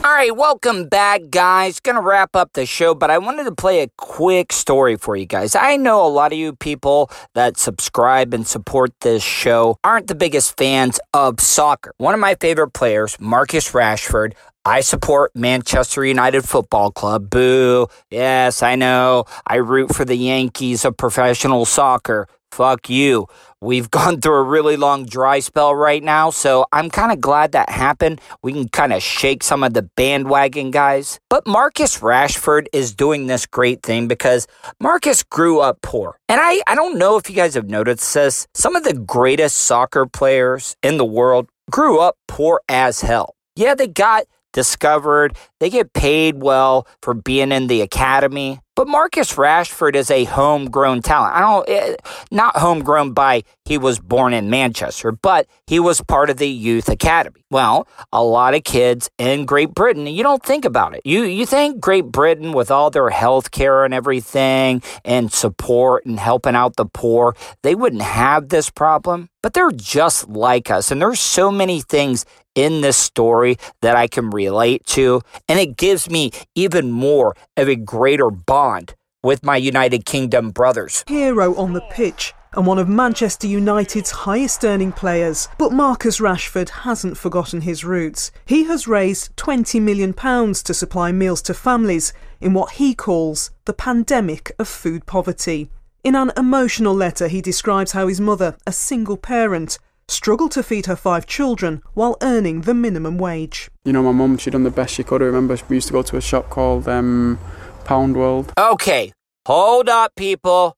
All 0.08 0.14
right, 0.14 0.34
welcome 0.34 0.88
back, 0.88 1.24
guys. 1.32 1.82
Gonna 1.82 2.02
wrap 2.02 2.34
up 2.34 2.54
the 2.54 2.66
show, 2.66 2.96
but 2.96 3.10
I 3.10 3.18
wanted 3.18 3.44
to 3.44 3.52
play 3.54 3.82
a 3.82 3.90
quick 3.98 4.54
story 4.54 4.96
for 4.96 5.18
you 5.18 5.26
guys. 5.26 5.54
I 5.54 5.76
know 5.76 6.06
a 6.06 6.08
lot 6.08 6.32
of 6.32 6.38
you 6.38 6.56
people 6.56 7.12
that 7.34 7.58
subscribe 7.58 8.34
and 8.34 8.48
support 8.48 8.98
this 9.02 9.22
show 9.22 9.78
aren't 9.84 10.08
the 10.08 10.16
biggest 10.16 10.56
fans 10.56 10.98
of 11.14 11.42
soccer. 11.42 11.94
One 11.98 12.14
of 12.14 12.22
my 12.22 12.36
favorite 12.36 12.72
players, 12.72 13.18
Marcus 13.20 13.74
Rashford, 13.74 14.32
I 14.64 14.80
support 14.80 15.32
Manchester 15.36 16.06
United 16.06 16.44
Football 16.44 16.92
Club. 16.92 17.30
Boo. 17.30 17.88
Yes, 18.10 18.64
I 18.64 18.76
know. 18.76 19.24
I 19.46 19.56
root 19.56 19.94
for 19.96 20.06
the 20.06 20.16
Yankees 20.16 20.86
of 20.86 20.96
professional 20.96 21.66
soccer. 21.66 22.28
Fuck 22.52 22.90
you. 22.90 23.28
We've 23.62 23.90
gone 23.98 24.22
through 24.22 24.36
a 24.36 24.44
really 24.44 24.78
long 24.78 25.06
dry 25.06 25.40
spell 25.40 25.76
right 25.76 26.04
now, 26.04 26.30
so 26.30 26.66
I'm 26.72 26.90
kind 26.90 27.12
of 27.12 27.22
glad 27.22 27.52
that 27.52 27.70
happened. 27.70 28.22
We 28.42 28.54
can 28.54 28.70
kind 28.70 28.94
of 28.94 29.02
shake 29.04 29.44
some 29.44 29.64
of 29.64 29.74
the 29.74 29.84
bandwagon 29.84 30.72
guys. 30.72 31.20
But 31.30 31.48
Marcus 31.48 32.00
Rashford 32.00 32.68
is 32.74 32.94
doing 32.94 33.28
this 33.28 33.46
great 33.46 33.84
thing 33.84 34.08
because 34.08 34.48
Marcus 34.80 35.24
grew 35.24 35.60
up 35.60 35.82
poor. 35.82 36.18
And 36.30 36.40
I, 36.42 36.62
I 36.68 36.76
don't 36.76 36.98
know 36.98 37.18
if 37.18 37.30
you 37.30 37.36
guys 37.36 37.56
have 37.56 37.70
noticed 37.70 38.14
this. 38.14 38.48
Some 38.54 38.76
of 38.76 38.84
the 38.84 38.94
greatest 38.94 39.58
soccer 39.58 40.06
players 40.06 40.76
in 40.84 40.98
the 40.98 41.06
world 41.06 41.50
grew 41.70 42.00
up 42.00 42.16
poor 42.28 42.62
as 42.70 43.02
hell. 43.02 43.36
Yeah, 43.56 43.74
they 43.74 43.88
got 43.88 44.26
discovered. 44.58 45.38
They 45.60 45.70
get 45.70 45.94
paid 45.94 46.42
well 46.42 46.88
for 47.04 47.14
being 47.14 47.52
in 47.52 47.68
the 47.68 47.82
academy. 47.82 48.60
But 48.76 48.88
Marcus 48.88 49.34
Rashford 49.34 49.96
is 49.96 50.10
a 50.10 50.24
homegrown 50.24 51.02
talent. 51.02 51.36
I 51.36 51.40
don't, 51.42 51.70
eh, 51.70 51.96
not 52.32 52.58
homegrown 52.58 53.14
by 53.14 53.44
he 53.66 53.78
was 53.78 54.00
born 54.00 54.34
in 54.34 54.50
Manchester, 54.50 55.12
but 55.12 55.48
he 55.66 55.80
was 55.80 56.02
part 56.02 56.30
of 56.30 56.38
the 56.38 56.48
youth 56.48 56.88
academy. 56.90 57.42
Well, 57.50 57.88
a 58.12 58.24
lot 58.24 58.54
of 58.54 58.64
kids 58.64 59.10
in 59.18 59.46
Great 59.46 59.74
Britain, 59.74 60.06
you 60.06 60.22
don't 60.22 60.44
think 60.44 60.64
about 60.64 60.96
it. 60.96 61.02
You 61.06 61.24
you 61.24 61.46
think 61.46 61.80
Great 61.80 62.06
Britain 62.06 62.52
with 62.52 62.70
all 62.70 62.90
their 62.90 63.10
health 63.10 63.50
care 63.52 63.84
and 63.84 63.94
everything 63.94 64.84
and 65.04 65.32
support 65.32 66.06
and 66.06 66.20
helping 66.20 66.56
out 66.56 66.76
the 66.76 66.86
poor, 66.86 67.36
they 67.64 67.74
wouldn't 67.74 68.04
have 68.04 68.50
this 68.50 68.70
problem. 68.70 69.30
But 69.42 69.54
they're 69.54 69.72
just 69.72 70.30
like 70.30 70.70
us, 70.70 70.92
and 70.92 71.02
there's 71.02 71.20
so 71.20 71.52
many 71.52 71.82
things 71.82 72.26
in 72.58 72.82
this 72.82 72.98
story 72.98 73.58
that 73.82 73.96
I 73.96 74.08
can 74.08 74.32
relate 74.32 74.86
to, 74.88 75.22
and 75.48 75.60
it 75.60 75.78
gives 75.78 76.10
me 76.10 76.32
even 76.56 76.92
more 76.92 77.36
of 77.56 77.70
a 77.70 77.76
greater 77.76 78.32
bond 78.32 78.96
with 79.24 79.46
my 79.46 79.58
United 79.58 80.06
Kingdom 80.06 80.50
brothers. 80.50 81.04
Hero 81.08 81.56
on 81.56 81.74
the 81.74 81.82
pitch 81.92 82.34
and 82.54 82.66
one 82.66 82.80
of 82.80 82.90
Manchester 82.90 83.46
United's 83.46 84.10
highest 84.10 84.66
earning 84.66 84.92
players. 84.92 85.48
But 85.60 85.72
Marcus 85.72 86.20
Rashford 86.20 86.70
hasn't 86.70 87.18
forgotten 87.18 87.62
his 87.62 87.84
roots. 87.84 88.32
He 88.46 88.64
has 88.64 88.88
raised 88.88 89.36
£20 89.36 89.80
million 89.80 90.14
to 90.14 90.74
supply 90.74 91.12
meals 91.12 91.44
to 91.44 91.54
families 91.54 92.14
in 92.42 92.54
what 92.54 92.74
he 92.74 92.96
calls 92.96 93.52
the 93.66 93.74
pandemic 93.74 94.52
of 94.58 94.68
food 94.68 95.06
poverty. 95.06 95.70
In 96.04 96.16
an 96.16 96.32
emotional 96.36 96.96
letter, 96.96 97.28
he 97.28 97.42
describes 97.42 97.92
how 97.92 98.08
his 98.08 98.22
mother, 98.22 98.56
a 98.66 98.72
single 98.72 99.18
parent, 99.18 99.78
struggled 100.10 100.52
to 100.52 100.64
feed 100.64 100.86
her 100.86 100.96
five 100.96 101.26
children 101.26 101.82
while 101.94 102.18
earning 102.22 102.62
the 102.62 102.74
minimum 102.74 103.18
wage. 103.18 103.70
You 103.86 103.94
know, 103.94 104.04
my 104.04 104.12
mum, 104.12 104.38
she 104.38 104.50
done 104.50 104.64
the 104.64 104.72
best 104.72 104.94
she 104.94 105.04
could. 105.04 105.22
I 105.22 105.26
remember 105.26 105.58
we 105.70 105.78
used 105.78 105.88
to 105.88 105.94
go 105.94 106.02
to 106.02 106.18
a 106.18 106.22
shop 106.22 106.50
called 106.50 106.88
um, 106.88 107.40
Pound 107.86 108.16
World. 108.16 108.54
Okay, 108.58 109.14
hold 109.46 109.90
up, 109.90 110.16
people. 110.16 110.76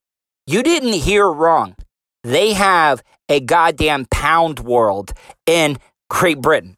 You 0.48 0.64
didn't 0.64 0.94
hear 0.94 1.28
wrong. 1.28 1.76
They 2.24 2.54
have 2.54 3.04
a 3.30 3.40
goddamn 3.40 4.08
pound 4.12 4.60
world 4.60 5.14
in 5.46 5.78
Great 6.10 6.42
Britain. 6.42 6.76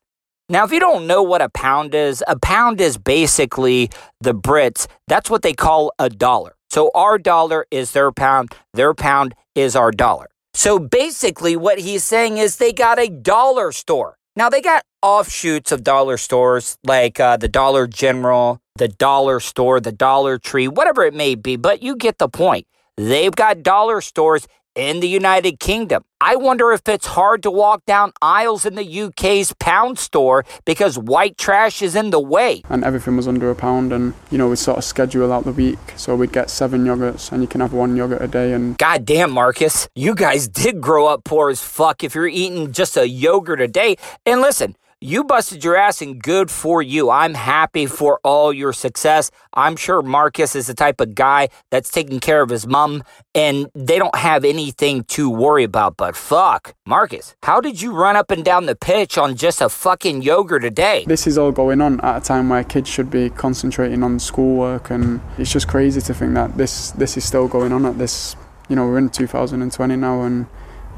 Now, 0.50 0.66
if 0.66 0.74
you 0.74 0.82
don't 0.82 1.08
know 1.08 1.24
what 1.24 1.42
a 1.42 1.48
pound 1.48 1.96
is, 1.96 2.22
a 2.28 2.38
pound 2.38 2.82
is 2.82 2.98
basically 2.98 3.90
the 4.20 4.34
Brits. 4.34 4.88
That's 5.08 5.30
what 5.30 5.44
they 5.44 5.54
call 5.54 5.94
a 5.98 6.10
dollar. 6.10 6.56
So 6.70 6.92
our 6.94 7.18
dollar 7.18 7.66
is 7.72 7.92
their 7.94 8.12
pound, 8.12 8.54
their 8.74 8.94
pound 8.94 9.34
is 9.56 9.76
our 9.76 9.92
dollar. 9.92 10.28
So 10.54 10.80
basically, 10.80 11.56
what 11.56 11.80
he's 11.80 12.04
saying 12.04 12.38
is 12.38 12.58
they 12.58 12.74
got 12.74 13.00
a 13.00 13.10
dollar 13.10 13.72
store. 13.72 14.18
Now, 14.36 14.50
they 14.50 14.62
got 14.62 14.84
offshoots 15.02 15.72
of 15.72 15.84
dollar 15.84 16.18
stores 16.18 16.78
like 16.86 17.20
uh, 17.20 17.38
the 17.38 17.48
Dollar 17.48 17.88
General, 17.88 18.62
the 18.76 18.88
Dollar 18.88 19.40
Store, 19.40 19.80
the 19.80 19.92
Dollar 19.92 20.38
Tree, 20.38 20.68
whatever 20.68 21.04
it 21.04 21.14
may 21.14 21.36
be, 21.36 21.56
but 21.56 21.82
you 21.84 21.96
get 21.96 22.18
the 22.18 22.30
point. 22.30 22.66
They've 22.98 23.36
got 23.36 23.64
dollar 23.64 24.00
stores 24.02 24.48
in 24.76 25.00
the 25.00 25.08
United 25.08 25.60
Kingdom. 25.60 26.04
I 26.20 26.36
wonder 26.36 26.72
if 26.72 26.88
it's 26.88 27.08
hard 27.08 27.42
to 27.44 27.52
walk 27.52 27.84
down 27.86 28.14
aisles 28.22 28.66
in 28.66 28.76
the 28.76 29.02
UK's 29.02 29.54
pound 29.60 29.98
store 29.98 30.46
because 30.66 30.98
white 30.98 31.38
trash 31.38 31.82
is 31.82 31.96
in 31.96 32.12
the 32.12 32.20
way. 32.20 32.62
And 32.70 32.84
everything 32.84 33.18
was 33.18 33.28
under 33.28 33.50
a 33.50 33.56
pound, 33.56 33.92
and 33.92 34.14
you 34.30 34.38
know, 34.38 34.50
we 34.50 34.56
sort 34.56 34.78
of 34.78 34.84
schedule 34.84 35.34
out 35.34 35.46
the 35.46 35.52
week. 35.52 35.80
So 35.96 36.16
we'd 36.16 36.32
get 36.32 36.50
seven 36.50 36.86
yogurts, 36.86 37.32
and 37.32 37.42
you 37.42 37.48
can 37.48 37.60
have 37.62 37.74
one 37.74 37.96
yogurt 37.96 38.22
a 38.22 38.28
day. 38.28 38.54
And 38.54 38.78
goddamn, 38.78 39.32
Marcus, 39.32 39.90
you 39.96 40.14
guys 40.14 40.48
did 40.48 40.80
grow 40.80 41.08
up 41.08 41.24
poor 41.24 41.50
as 41.50 41.62
fuck 41.62 42.04
if 42.04 42.14
you're 42.14 42.28
eating 42.28 42.72
just 42.72 42.96
a 42.98 43.08
yogurt 43.08 43.62
a 43.62 43.68
day. 43.68 43.96
And 44.26 44.42
listen, 44.42 44.76
you 45.04 45.24
busted 45.24 45.64
your 45.64 45.76
ass 45.76 46.00
and 46.04 46.22
good 46.22 46.52
for 46.52 46.80
you. 46.80 47.10
I'm 47.10 47.34
happy 47.34 47.88
for 47.88 48.20
all 48.24 48.54
your 48.54 48.72
success. 48.72 49.32
I'm 49.52 49.76
sure 49.76 50.04
Marcus 50.04 50.56
is 50.56 50.68
the 50.68 50.76
type 50.76 51.02
of 51.02 51.16
guy 51.16 51.50
that's 51.72 51.90
taking 51.90 52.20
care 52.20 52.44
of 52.44 52.52
his 52.52 52.68
mom 52.68 53.04
and 53.34 53.68
they 53.74 53.98
don't 53.98 54.16
have 54.16 54.46
anything 54.46 55.04
to 55.06 55.28
worry 55.28 55.64
about. 55.64 55.98
But 55.98 56.16
fuck, 56.16 56.76
Marcus, 56.86 57.36
how 57.42 57.62
did 57.62 57.82
you 57.82 57.94
run 57.94 58.16
up 58.16 58.30
and 58.30 58.46
down 58.46 58.68
the 58.68 58.76
pitch 58.76 59.18
on 59.18 59.36
just 59.36 59.60
a 59.60 59.70
fucking 59.70 60.22
yogurt 60.22 60.64
a 60.64 60.70
day? 60.70 61.04
This 61.08 61.26
is 61.26 61.36
all 61.36 61.52
going 61.52 61.82
on 61.82 62.00
at 62.02 62.22
a 62.22 62.24
time 62.24 62.50
where 62.50 62.64
kids 62.64 62.88
should 62.88 63.10
be 63.10 63.32
concentrating 63.32 64.04
on 64.04 64.20
schoolwork 64.20 64.92
and 64.92 65.20
it's 65.40 65.52
just 65.52 65.68
crazy 65.68 66.00
to 66.00 66.14
think 66.14 66.36
that 66.36 66.58
this 66.58 66.92
this 66.92 67.18
is 67.18 67.26
still 67.26 67.48
going 67.48 67.72
on 67.74 67.88
at 67.88 67.98
this 67.98 68.36
you 68.70 68.76
know, 68.76 68.86
we're 68.86 69.00
in 69.00 69.10
2020 69.10 69.96
now 69.96 70.22
and 70.22 70.46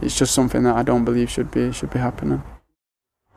it's 0.01 0.17
just 0.17 0.33
something 0.33 0.63
that 0.63 0.75
I 0.75 0.83
don't 0.83 1.05
believe 1.05 1.31
should 1.31 1.49
be 1.51 1.71
should 1.71 1.89
be 1.89 1.99
happening. 1.99 2.43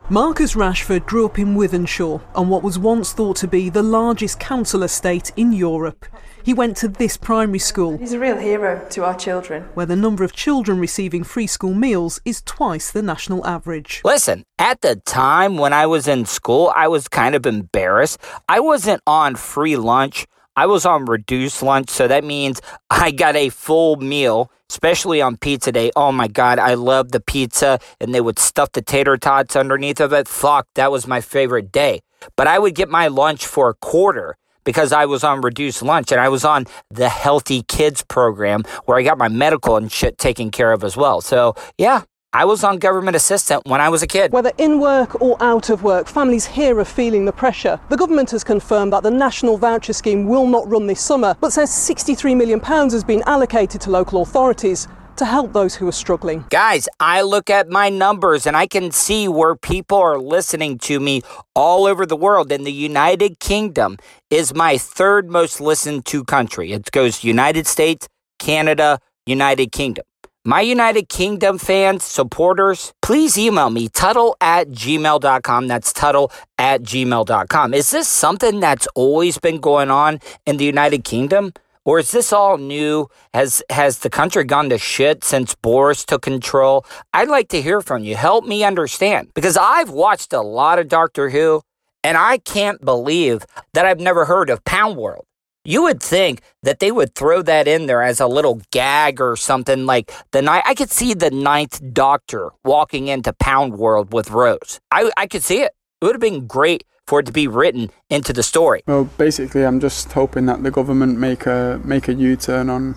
Marcus 0.09 0.53
Rashford 0.53 1.05
grew 1.05 1.25
up 1.25 1.37
in 1.37 1.55
Wythenshawe 1.55 2.21
on 2.33 2.47
what 2.47 2.63
was 2.63 2.79
once 2.79 3.11
thought 3.11 3.35
to 3.37 3.47
be 3.47 3.69
the 3.69 3.83
largest 3.83 4.39
council 4.39 4.83
estate 4.83 5.33
in 5.35 5.51
Europe. 5.51 6.05
He 6.45 6.53
went 6.53 6.77
to 6.77 6.87
this 6.87 7.17
primary 7.17 7.59
school. 7.59 7.97
He's 7.97 8.13
a 8.13 8.19
real 8.19 8.37
hero 8.37 8.87
to 8.91 9.03
our 9.03 9.15
children. 9.15 9.63
Where 9.73 9.85
the 9.85 9.97
number 9.97 10.23
of 10.23 10.31
children 10.31 10.79
receiving 10.79 11.25
free 11.25 11.45
school 11.45 11.73
meals 11.73 12.21
is 12.23 12.41
twice 12.43 12.89
the 12.89 13.01
national 13.01 13.45
average. 13.45 14.01
Listen, 14.05 14.45
at 14.57 14.79
the 14.79 14.95
time 14.95 15.57
when 15.57 15.73
I 15.73 15.87
was 15.87 16.07
in 16.07 16.25
school, 16.25 16.71
I 16.73 16.87
was 16.87 17.09
kind 17.09 17.35
of 17.35 17.45
embarrassed. 17.45 18.17
I 18.47 18.61
wasn't 18.61 19.01
on 19.05 19.35
free 19.35 19.75
lunch. 19.75 20.25
I 20.57 20.65
was 20.65 20.85
on 20.85 21.05
reduced 21.05 21.63
lunch, 21.63 21.89
so 21.89 22.09
that 22.09 22.25
means 22.25 22.61
I 22.89 23.11
got 23.11 23.37
a 23.37 23.47
full 23.47 23.95
meal 23.95 24.51
especially 24.69 25.21
on 25.21 25.37
pizza 25.37 25.71
day. 25.71 25.91
Oh 25.95 26.11
my 26.11 26.27
God, 26.27 26.59
I 26.59 26.73
love 26.73 27.11
the 27.11 27.19
pizza, 27.19 27.79
and 27.99 28.13
they 28.13 28.21
would 28.21 28.39
stuff 28.39 28.71
the 28.73 28.81
tater 28.81 29.17
tots 29.17 29.55
underneath 29.55 29.99
of 29.99 30.13
it. 30.13 30.27
Fuck, 30.27 30.67
that 30.75 30.91
was 30.91 31.07
my 31.07 31.21
favorite 31.21 31.71
day. 31.71 32.01
But 32.35 32.47
I 32.47 32.59
would 32.59 32.75
get 32.75 32.89
my 32.89 33.07
lunch 33.07 33.45
for 33.45 33.69
a 33.69 33.75
quarter 33.75 34.35
because 34.63 34.91
I 34.91 35.05
was 35.05 35.23
on 35.23 35.41
reduced 35.41 35.81
lunch 35.81 36.11
and 36.11 36.19
I 36.19 36.27
was 36.27 36.43
on 36.43 36.65
the 36.89 37.07
Healthy 37.07 37.63
Kids 37.63 38.03
program 38.03 38.63
where 38.85 38.97
I 38.97 39.03
got 39.03 39.17
my 39.17 39.29
medical 39.29 39.77
and 39.77 39.89
shit 39.89 40.17
taken 40.17 40.51
care 40.51 40.73
of 40.73 40.83
as 40.83 40.97
well. 40.97 41.21
So, 41.21 41.55
yeah, 41.77 42.03
I 42.33 42.43
was 42.43 42.63
on 42.63 42.77
government 42.77 43.15
assistance 43.15 43.63
when 43.65 43.79
I 43.79 43.87
was 43.89 44.03
a 44.03 44.07
kid. 44.07 44.33
Whether 44.33 44.51
in 44.57 44.79
work 44.79 45.21
or 45.21 45.41
out 45.41 45.69
of 45.69 45.81
work, 45.81 46.07
families 46.07 46.45
here 46.45 46.77
are 46.77 46.85
feeling 46.85 47.25
the 47.25 47.31
pressure. 47.31 47.79
The 47.89 47.95
government 47.95 48.31
has 48.31 48.43
confirmed 48.43 48.91
that 48.93 49.03
the 49.03 49.11
National 49.11 49.57
Voucher 49.57 49.93
Scheme 49.93 50.27
will 50.27 50.45
not 50.45 50.69
run 50.69 50.87
this 50.87 51.01
summer, 51.01 51.35
but 51.39 51.53
says 51.53 51.71
£63 51.71 52.35
million 52.35 52.59
has 52.59 53.03
been 53.03 53.23
allocated 53.25 53.79
to 53.81 53.89
local 53.89 54.21
authorities 54.21 54.87
to 55.15 55.25
help 55.25 55.53
those 55.53 55.73
who 55.73 55.87
are 55.87 55.93
struggling. 55.93 56.45
Guys, 56.49 56.87
I 56.99 57.21
look 57.21 57.49
at 57.49 57.69
my 57.69 57.89
numbers 57.89 58.45
and 58.45 58.55
I 58.55 58.67
can 58.67 58.91
see 58.91 59.27
where 59.27 59.55
people 59.55 59.97
are 59.97 60.19
listening 60.19 60.77
to 60.79 60.99
me 60.99 61.23
all 61.55 61.87
over 61.87 62.05
the 62.05 62.17
world. 62.17 62.51
And 62.51 62.67
the 62.67 62.71
United 62.71 63.39
Kingdom 63.39 63.97
is 64.29 64.53
my 64.53 64.77
third 64.77 65.29
most 65.29 65.59
listened 65.59 66.05
to 66.07 66.23
country. 66.23 66.73
It 66.73 66.91
goes 66.91 67.23
United 67.23 67.65
States, 67.65 68.07
Canada, 68.37 68.99
United 69.25 69.71
Kingdom. 69.71 70.05
My 70.49 70.61
United 70.61 71.09
Kingdom 71.09 71.57
fans, 71.57 72.05
supporters, 72.05 72.93
please 73.01 73.37
email 73.37 73.69
me, 73.69 73.89
Tuddle 73.89 74.37
at 74.39 74.69
gmail.com. 74.69 75.67
That's 75.67 75.91
Tuddle 75.91 76.31
at 76.57 76.83
gmail.com. 76.83 77.73
Is 77.73 77.91
this 77.91 78.07
something 78.07 78.61
that's 78.61 78.87
always 78.95 79.37
been 79.39 79.59
going 79.59 79.91
on 79.91 80.21
in 80.45 80.55
the 80.55 80.63
United 80.63 81.03
Kingdom? 81.03 81.51
Or 81.83 81.99
is 81.99 82.11
this 82.11 82.31
all 82.31 82.57
new? 82.57 83.09
Has 83.33 83.61
has 83.69 83.99
the 83.99 84.09
country 84.09 84.45
gone 84.45 84.69
to 84.69 84.77
shit 84.77 85.25
since 85.25 85.53
Boris 85.53 86.05
took 86.05 86.21
control? 86.21 86.85
I'd 87.11 87.27
like 87.27 87.49
to 87.49 87.61
hear 87.61 87.81
from 87.81 88.05
you. 88.05 88.15
Help 88.15 88.45
me 88.45 88.63
understand. 88.63 89.31
Because 89.33 89.57
I've 89.57 89.89
watched 89.89 90.31
a 90.31 90.39
lot 90.39 90.79
of 90.79 90.87
Doctor 90.87 91.29
Who, 91.29 91.61
and 92.05 92.17
I 92.17 92.37
can't 92.37 92.79
believe 92.85 93.45
that 93.73 93.85
I've 93.85 93.99
never 93.99 94.23
heard 94.23 94.49
of 94.49 94.63
Pound 94.63 94.95
World. 94.95 95.25
You 95.67 95.83
would 95.83 96.01
think 96.01 96.43
that 96.63 96.79
they 96.79 96.93
would 96.93 97.13
throw 97.13 97.41
that 97.41 97.67
in 97.67 97.87
there 97.87 98.01
as 98.01 98.21
a 98.21 98.25
little 98.25 98.61
gag 98.71 99.19
or 99.19 99.35
something 99.35 99.85
like 99.85 100.13
the 100.31 100.41
night. 100.41 100.63
I 100.65 100.73
could 100.73 100.89
see 100.89 101.13
the 101.13 101.29
ninth 101.29 101.81
Doctor 101.91 102.51
walking 102.63 103.09
into 103.09 103.33
Pound 103.33 103.77
World 103.77 104.13
with 104.13 104.31
Rose. 104.31 104.79
I, 104.91 105.11
I 105.17 105.27
could 105.27 105.43
see 105.43 105.63
it. 105.63 105.73
It 106.01 106.05
would 106.05 106.15
have 106.15 106.21
been 106.21 106.47
great 106.47 106.85
for 107.05 107.19
it 107.19 107.25
to 107.25 107.33
be 107.33 107.49
written 107.49 107.89
into 108.09 108.31
the 108.31 108.43
story. 108.43 108.81
Well, 108.87 109.09
basically, 109.17 109.65
I'm 109.65 109.81
just 109.81 110.13
hoping 110.13 110.45
that 110.45 110.63
the 110.63 110.71
government 110.71 111.19
make 111.19 111.45
a 111.45 111.81
make 111.83 112.07
a 112.07 112.13
U-turn 112.13 112.69
on 112.69 112.95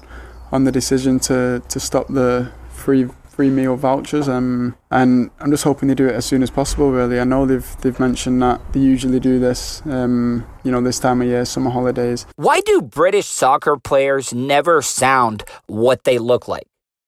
on 0.52 0.62
the 0.62 0.70
decision 0.70 1.18
to 1.20 1.60
to 1.68 1.80
stop 1.80 2.06
the 2.06 2.52
free 2.70 3.08
free 3.40 3.48
meal 3.48 3.74
vouchers 3.74 4.28
um, 4.28 4.76
and 4.90 5.30
I'm 5.40 5.50
just 5.50 5.64
hoping 5.64 5.88
they 5.88 5.94
do 5.94 6.06
it 6.06 6.14
as 6.14 6.26
soon 6.26 6.42
as 6.42 6.50
possible 6.50 6.92
really. 6.92 7.18
I 7.18 7.24
know 7.24 7.46
they've 7.46 7.76
they've 7.80 7.98
mentioned 7.98 8.42
that 8.42 8.60
they 8.74 8.80
usually 8.80 9.18
do 9.18 9.38
this 9.38 9.80
um, 9.86 10.46
you 10.62 10.70
know 10.70 10.82
this 10.82 10.98
time 10.98 11.22
of 11.22 11.26
year 11.26 11.46
summer 11.46 11.70
holidays. 11.70 12.26
Why 12.36 12.60
do 12.60 12.82
British 12.82 13.26
soccer 13.26 13.78
players 13.78 14.34
never 14.34 14.82
sound 14.82 15.44
what 15.68 16.04
they 16.04 16.18
look 16.18 16.48
like? 16.48 16.66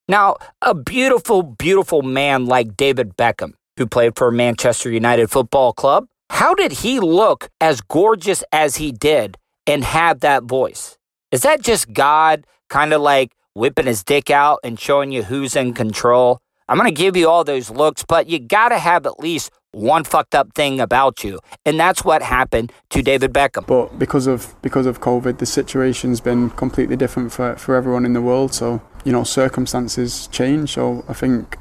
Now 0.08 0.36
a 0.62 0.74
beautiful 0.74 1.42
beautiful 1.42 2.00
man 2.00 2.46
like 2.46 2.78
David 2.78 3.14
Beckham 3.18 3.52
who 3.76 3.86
played 3.86 4.16
for 4.16 4.30
Manchester 4.30 4.90
United 4.90 5.30
Football 5.30 5.74
Club 5.74 6.06
how 6.30 6.54
did 6.54 6.72
he 6.72 6.98
look 6.98 7.50
as 7.60 7.82
gorgeous 7.82 8.42
as 8.52 8.76
he 8.76 8.90
did 8.90 9.36
and 9.66 9.84
have 9.84 10.20
that 10.20 10.44
voice? 10.44 10.96
Is 11.30 11.42
that 11.42 11.60
just 11.60 11.92
God 11.92 12.46
kind 12.70 12.94
of 12.94 13.02
like 13.02 13.32
whipping 13.54 13.86
his 13.86 14.02
dick 14.04 14.30
out 14.30 14.58
and 14.64 14.78
showing 14.78 15.12
you 15.12 15.24
who's 15.24 15.56
in 15.56 15.74
control. 15.74 16.40
I'm 16.68 16.78
going 16.78 16.88
to 16.88 16.94
give 16.94 17.16
you 17.16 17.28
all 17.28 17.44
those 17.44 17.70
looks, 17.70 18.04
but 18.06 18.28
you 18.28 18.38
got 18.38 18.70
to 18.70 18.78
have 18.78 19.04
at 19.06 19.18
least 19.18 19.50
one 19.72 20.04
fucked 20.04 20.34
up 20.34 20.54
thing 20.54 20.80
about 20.80 21.24
you. 21.24 21.40
And 21.66 21.78
that's 21.78 22.04
what 22.04 22.22
happened 22.22 22.72
to 22.90 23.02
David 23.02 23.32
Beckham. 23.32 23.66
But 23.66 23.98
because 23.98 24.26
of 24.26 24.54
because 24.62 24.86
of 24.86 25.00
COVID, 25.00 25.38
the 25.38 25.46
situation's 25.46 26.20
been 26.20 26.50
completely 26.50 26.96
different 26.96 27.32
for, 27.32 27.56
for 27.56 27.74
everyone 27.74 28.04
in 28.04 28.12
the 28.12 28.22
world. 28.22 28.54
So, 28.54 28.80
you 29.04 29.12
know, 29.12 29.24
circumstances 29.24 30.28
change. 30.28 30.72
So 30.72 31.04
I 31.08 31.14
think 31.14 31.56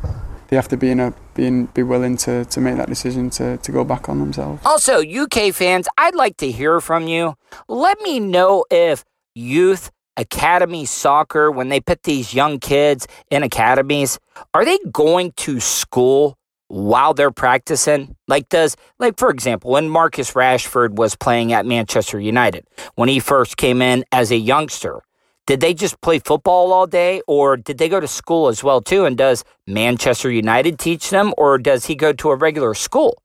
they 0.49 0.55
have 0.55 0.67
to 0.67 0.77
be 0.77 0.91
in 0.91 0.99
a 0.99 1.13
being 1.33 1.67
be 1.67 1.81
willing 1.81 2.17
to, 2.17 2.45
to 2.45 2.61
make 2.61 2.75
that 2.75 2.89
decision 2.89 3.29
to, 3.31 3.57
to 3.57 3.71
go 3.71 3.83
back 3.83 4.09
on 4.09 4.19
themselves. 4.19 4.61
Also, 4.65 5.01
UK 5.01 5.53
fans, 5.53 5.87
I'd 5.97 6.15
like 6.15 6.37
to 6.37 6.51
hear 6.51 6.81
from 6.81 7.07
you. 7.07 7.35
Let 7.67 7.99
me 8.01 8.19
know 8.19 8.65
if 8.69 9.05
youth 9.33 9.91
academy 10.21 10.85
soccer, 10.85 11.51
when 11.51 11.69
they 11.69 11.79
put 11.79 12.03
these 12.03 12.33
young 12.33 12.59
kids 12.59 13.07
in 13.29 13.43
academies, 13.43 14.19
are 14.53 14.63
they 14.63 14.79
going 14.91 15.33
to 15.33 15.59
school 15.59 16.37
while 16.67 17.13
they're 17.13 17.31
practicing? 17.31 18.15
Like, 18.27 18.47
does, 18.49 18.77
like, 18.99 19.17
for 19.17 19.29
example, 19.29 19.71
when 19.71 19.89
Marcus 19.89 20.31
Rashford 20.31 20.91
was 20.95 21.15
playing 21.15 21.51
at 21.51 21.65
Manchester 21.65 22.19
United, 22.19 22.65
when 22.95 23.09
he 23.09 23.19
first 23.19 23.57
came 23.57 23.81
in 23.81 24.05
as 24.11 24.31
a 24.31 24.37
youngster, 24.37 25.01
did 25.47 25.59
they 25.59 25.73
just 25.73 25.99
play 26.01 26.19
football 26.19 26.71
all 26.71 26.87
day 26.87 27.21
or 27.27 27.57
did 27.57 27.77
they 27.77 27.89
go 27.89 27.99
to 27.99 28.07
school 28.07 28.47
as 28.47 28.63
well 28.63 28.79
too 28.79 29.05
and 29.05 29.17
does 29.17 29.43
Manchester 29.67 30.31
United 30.31 30.79
teach 30.79 31.09
them 31.09 31.33
or 31.37 31.57
does 31.57 31.87
he 31.87 31.95
go 31.95 32.13
to 32.13 32.29
a 32.29 32.35
regular 32.35 32.73
school? 32.73 33.21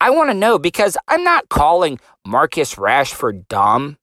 I 0.00 0.10
want 0.10 0.30
to 0.30 0.34
know 0.34 0.58
because 0.58 0.96
I'm 1.08 1.24
not 1.24 1.48
calling 1.48 1.98
Marcus 2.26 2.74
Rashford 2.74 3.48
dumb. 3.48 3.96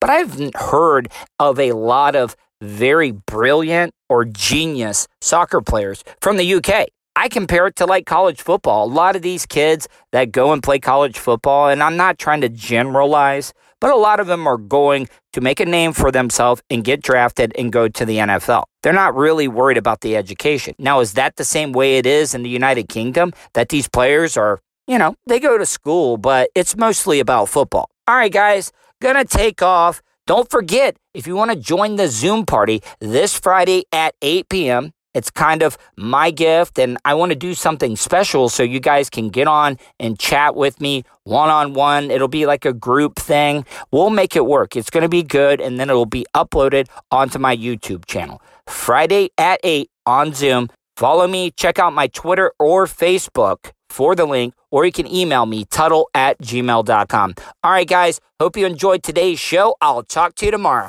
But 0.00 0.10
I've 0.10 0.54
heard 0.54 1.10
of 1.38 1.58
a 1.58 1.72
lot 1.72 2.16
of 2.16 2.36
very 2.62 3.12
brilliant 3.12 3.94
or 4.08 4.24
genius 4.24 5.06
soccer 5.20 5.60
players 5.60 6.04
from 6.20 6.36
the 6.36 6.54
UK. 6.54 6.88
I 7.16 7.28
compare 7.28 7.66
it 7.66 7.76
to 7.76 7.86
like 7.86 8.06
college 8.06 8.40
football. 8.40 8.86
A 8.86 8.92
lot 8.92 9.16
of 9.16 9.22
these 9.22 9.44
kids 9.44 9.88
that 10.12 10.32
go 10.32 10.52
and 10.52 10.62
play 10.62 10.78
college 10.78 11.18
football, 11.18 11.68
and 11.68 11.82
I'm 11.82 11.96
not 11.96 12.18
trying 12.18 12.40
to 12.42 12.48
generalize, 12.48 13.52
but 13.80 13.90
a 13.90 13.96
lot 13.96 14.20
of 14.20 14.26
them 14.26 14.46
are 14.46 14.56
going 14.56 15.08
to 15.32 15.40
make 15.40 15.60
a 15.60 15.66
name 15.66 15.92
for 15.92 16.10
themselves 16.10 16.62
and 16.70 16.84
get 16.84 17.02
drafted 17.02 17.52
and 17.58 17.72
go 17.72 17.88
to 17.88 18.04
the 18.04 18.18
NFL. 18.18 18.64
They're 18.82 18.92
not 18.92 19.14
really 19.14 19.48
worried 19.48 19.76
about 19.76 20.00
the 20.00 20.16
education. 20.16 20.74
Now, 20.78 21.00
is 21.00 21.14
that 21.14 21.36
the 21.36 21.44
same 21.44 21.72
way 21.72 21.98
it 21.98 22.06
is 22.06 22.34
in 22.34 22.42
the 22.42 22.48
United 22.48 22.88
Kingdom 22.88 23.32
that 23.54 23.68
these 23.68 23.88
players 23.88 24.36
are, 24.36 24.60
you 24.86 24.98
know, 24.98 25.14
they 25.26 25.40
go 25.40 25.58
to 25.58 25.66
school, 25.66 26.16
but 26.16 26.50
it's 26.54 26.76
mostly 26.76 27.20
about 27.20 27.48
football? 27.48 27.90
All 28.06 28.16
right, 28.16 28.32
guys, 28.32 28.72
gonna 29.00 29.24
take 29.24 29.62
off. 29.62 30.02
Don't 30.26 30.48
forget, 30.48 30.96
if 31.14 31.26
you 31.26 31.34
want 31.34 31.50
to 31.50 31.56
join 31.56 31.96
the 31.96 32.08
Zoom 32.08 32.46
party 32.46 32.82
this 33.00 33.38
Friday 33.38 33.84
at 33.90 34.14
8 34.22 34.48
p.m., 34.48 34.92
it's 35.12 35.28
kind 35.28 35.62
of 35.62 35.76
my 35.96 36.30
gift, 36.30 36.78
and 36.78 36.96
I 37.04 37.14
want 37.14 37.30
to 37.30 37.36
do 37.36 37.54
something 37.54 37.96
special 37.96 38.48
so 38.48 38.62
you 38.62 38.78
guys 38.78 39.10
can 39.10 39.28
get 39.28 39.48
on 39.48 39.76
and 39.98 40.16
chat 40.16 40.54
with 40.54 40.80
me 40.80 41.02
one 41.24 41.50
on 41.50 41.74
one. 41.74 42.12
It'll 42.12 42.28
be 42.28 42.46
like 42.46 42.64
a 42.64 42.72
group 42.72 43.16
thing. 43.16 43.66
We'll 43.90 44.10
make 44.10 44.36
it 44.36 44.46
work. 44.46 44.76
It's 44.76 44.88
to 44.90 45.08
be 45.08 45.24
good, 45.24 45.60
and 45.60 45.80
then 45.80 45.90
it'll 45.90 46.06
be 46.06 46.26
uploaded 46.36 46.86
onto 47.10 47.40
my 47.40 47.56
YouTube 47.56 48.06
channel. 48.06 48.40
Friday 48.68 49.30
at 49.36 49.58
8 49.64 49.90
on 50.06 50.32
Zoom. 50.32 50.68
Follow 50.96 51.26
me, 51.26 51.50
check 51.50 51.80
out 51.80 51.92
my 51.92 52.06
Twitter 52.06 52.52
or 52.60 52.86
Facebook 52.86 53.72
for 53.90 54.14
the 54.14 54.24
link, 54.24 54.54
or 54.70 54.84
you 54.84 54.92
can 54.92 55.06
email 55.06 55.46
me, 55.46 55.64
tuddle 55.64 56.08
at 56.14 56.40
gmail.com. 56.40 57.34
All 57.62 57.70
right, 57.70 57.86
guys, 57.86 58.20
hope 58.38 58.56
you 58.56 58.66
enjoyed 58.66 59.02
today's 59.02 59.38
show. 59.38 59.74
I'll 59.80 60.02
talk 60.02 60.34
to 60.36 60.46
you 60.46 60.50
tomorrow. 60.50 60.88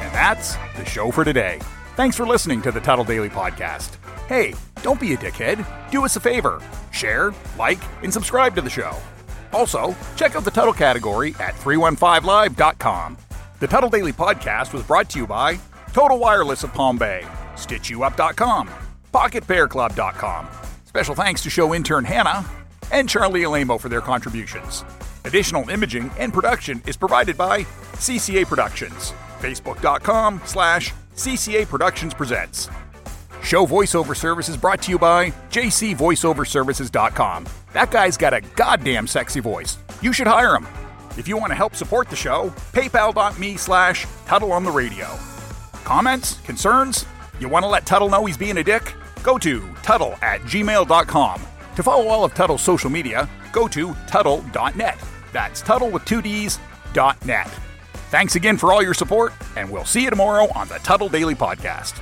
And 0.00 0.12
that's 0.14 0.56
the 0.76 0.84
show 0.84 1.10
for 1.10 1.24
today. 1.24 1.60
Thanks 1.96 2.16
for 2.16 2.26
listening 2.26 2.62
to 2.62 2.72
the 2.72 2.80
Tuddle 2.80 3.04
Daily 3.04 3.28
Podcast. 3.28 3.96
Hey, 4.28 4.54
don't 4.82 5.00
be 5.00 5.12
a 5.12 5.16
dickhead. 5.16 5.64
Do 5.90 6.04
us 6.04 6.16
a 6.16 6.20
favor 6.20 6.62
share, 6.90 7.32
like, 7.58 7.78
and 8.02 8.12
subscribe 8.12 8.54
to 8.54 8.60
the 8.60 8.70
show. 8.70 8.96
Also, 9.52 9.94
check 10.16 10.36
out 10.36 10.44
the 10.44 10.50
Tuddle 10.50 10.72
category 10.72 11.34
at 11.40 11.54
315live.com. 11.54 13.16
The 13.62 13.68
Tuddle 13.68 13.90
Daily 13.90 14.10
Podcast 14.12 14.72
was 14.72 14.82
brought 14.82 15.08
to 15.10 15.20
you 15.20 15.26
by 15.28 15.56
Total 15.92 16.18
Wireless 16.18 16.64
of 16.64 16.74
Palm 16.74 16.98
Bay, 16.98 17.22
StitchYouUp.com, 17.54 18.68
PocketPairClub.com. 19.14 20.48
Special 20.84 21.14
thanks 21.14 21.44
to 21.44 21.48
show 21.48 21.72
intern 21.72 22.04
Hannah 22.04 22.44
and 22.90 23.08
Charlie 23.08 23.44
Alamo 23.44 23.78
for 23.78 23.88
their 23.88 24.00
contributions. 24.00 24.84
Additional 25.24 25.70
imaging 25.70 26.10
and 26.18 26.34
production 26.34 26.82
is 26.88 26.96
provided 26.96 27.38
by 27.38 27.62
CCA 27.98 28.46
Productions, 28.46 29.12
Facebook.com 29.38 30.42
slash 30.44 30.92
CCA 31.14 31.64
Productions 31.64 32.14
Presents. 32.14 32.68
Show 33.44 33.64
voiceover 33.64 34.16
services 34.16 34.56
brought 34.56 34.82
to 34.82 34.90
you 34.90 34.98
by 34.98 35.30
jcvoiceoverservices.com. 35.50 37.46
That 37.74 37.92
guy's 37.92 38.16
got 38.16 38.34
a 38.34 38.40
goddamn 38.40 39.06
sexy 39.06 39.38
voice. 39.38 39.78
You 40.02 40.12
should 40.12 40.26
hire 40.26 40.56
him. 40.56 40.66
If 41.18 41.28
you 41.28 41.36
want 41.36 41.50
to 41.50 41.56
help 41.56 41.76
support 41.76 42.08
the 42.08 42.16
show, 42.16 42.50
paypal.me 42.72 43.56
slash 43.56 44.06
Tuddle 44.26 44.52
on 44.52 44.64
the 44.64 44.70
radio. 44.70 45.06
Comments? 45.84 46.40
Concerns? 46.40 47.04
You 47.38 47.48
want 47.48 47.64
to 47.64 47.68
let 47.68 47.84
Tuddle 47.86 48.08
know 48.08 48.24
he's 48.24 48.36
being 48.36 48.58
a 48.58 48.64
dick? 48.64 48.94
Go 49.22 49.38
to 49.38 49.62
Tuddle 49.82 50.16
at 50.22 50.40
gmail.com. 50.42 51.42
To 51.76 51.82
follow 51.82 52.08
all 52.08 52.24
of 52.24 52.34
Tuddle's 52.34 52.62
social 52.62 52.90
media, 52.90 53.28
go 53.52 53.68
to 53.68 53.94
Tuddle.net. 54.06 54.98
That's 55.32 55.60
Tuddle 55.62 55.90
with 55.90 56.04
two 56.04 56.22
D's, 56.22 56.58
dot 56.92 57.24
net. 57.24 57.48
Thanks 58.10 58.36
again 58.36 58.58
for 58.58 58.72
all 58.72 58.82
your 58.82 58.92
support, 58.94 59.32
and 59.56 59.70
we'll 59.70 59.86
see 59.86 60.02
you 60.04 60.10
tomorrow 60.10 60.46
on 60.54 60.68
the 60.68 60.78
Tuddle 60.78 61.08
Daily 61.08 61.34
Podcast. 61.34 62.00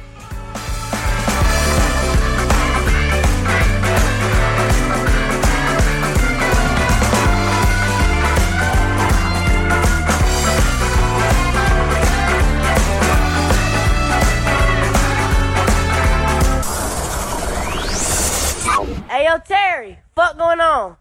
Yo, 19.31 19.39
Terry, 19.39 19.97
fuck 20.16 20.37
going 20.37 20.59
on? 20.59 20.97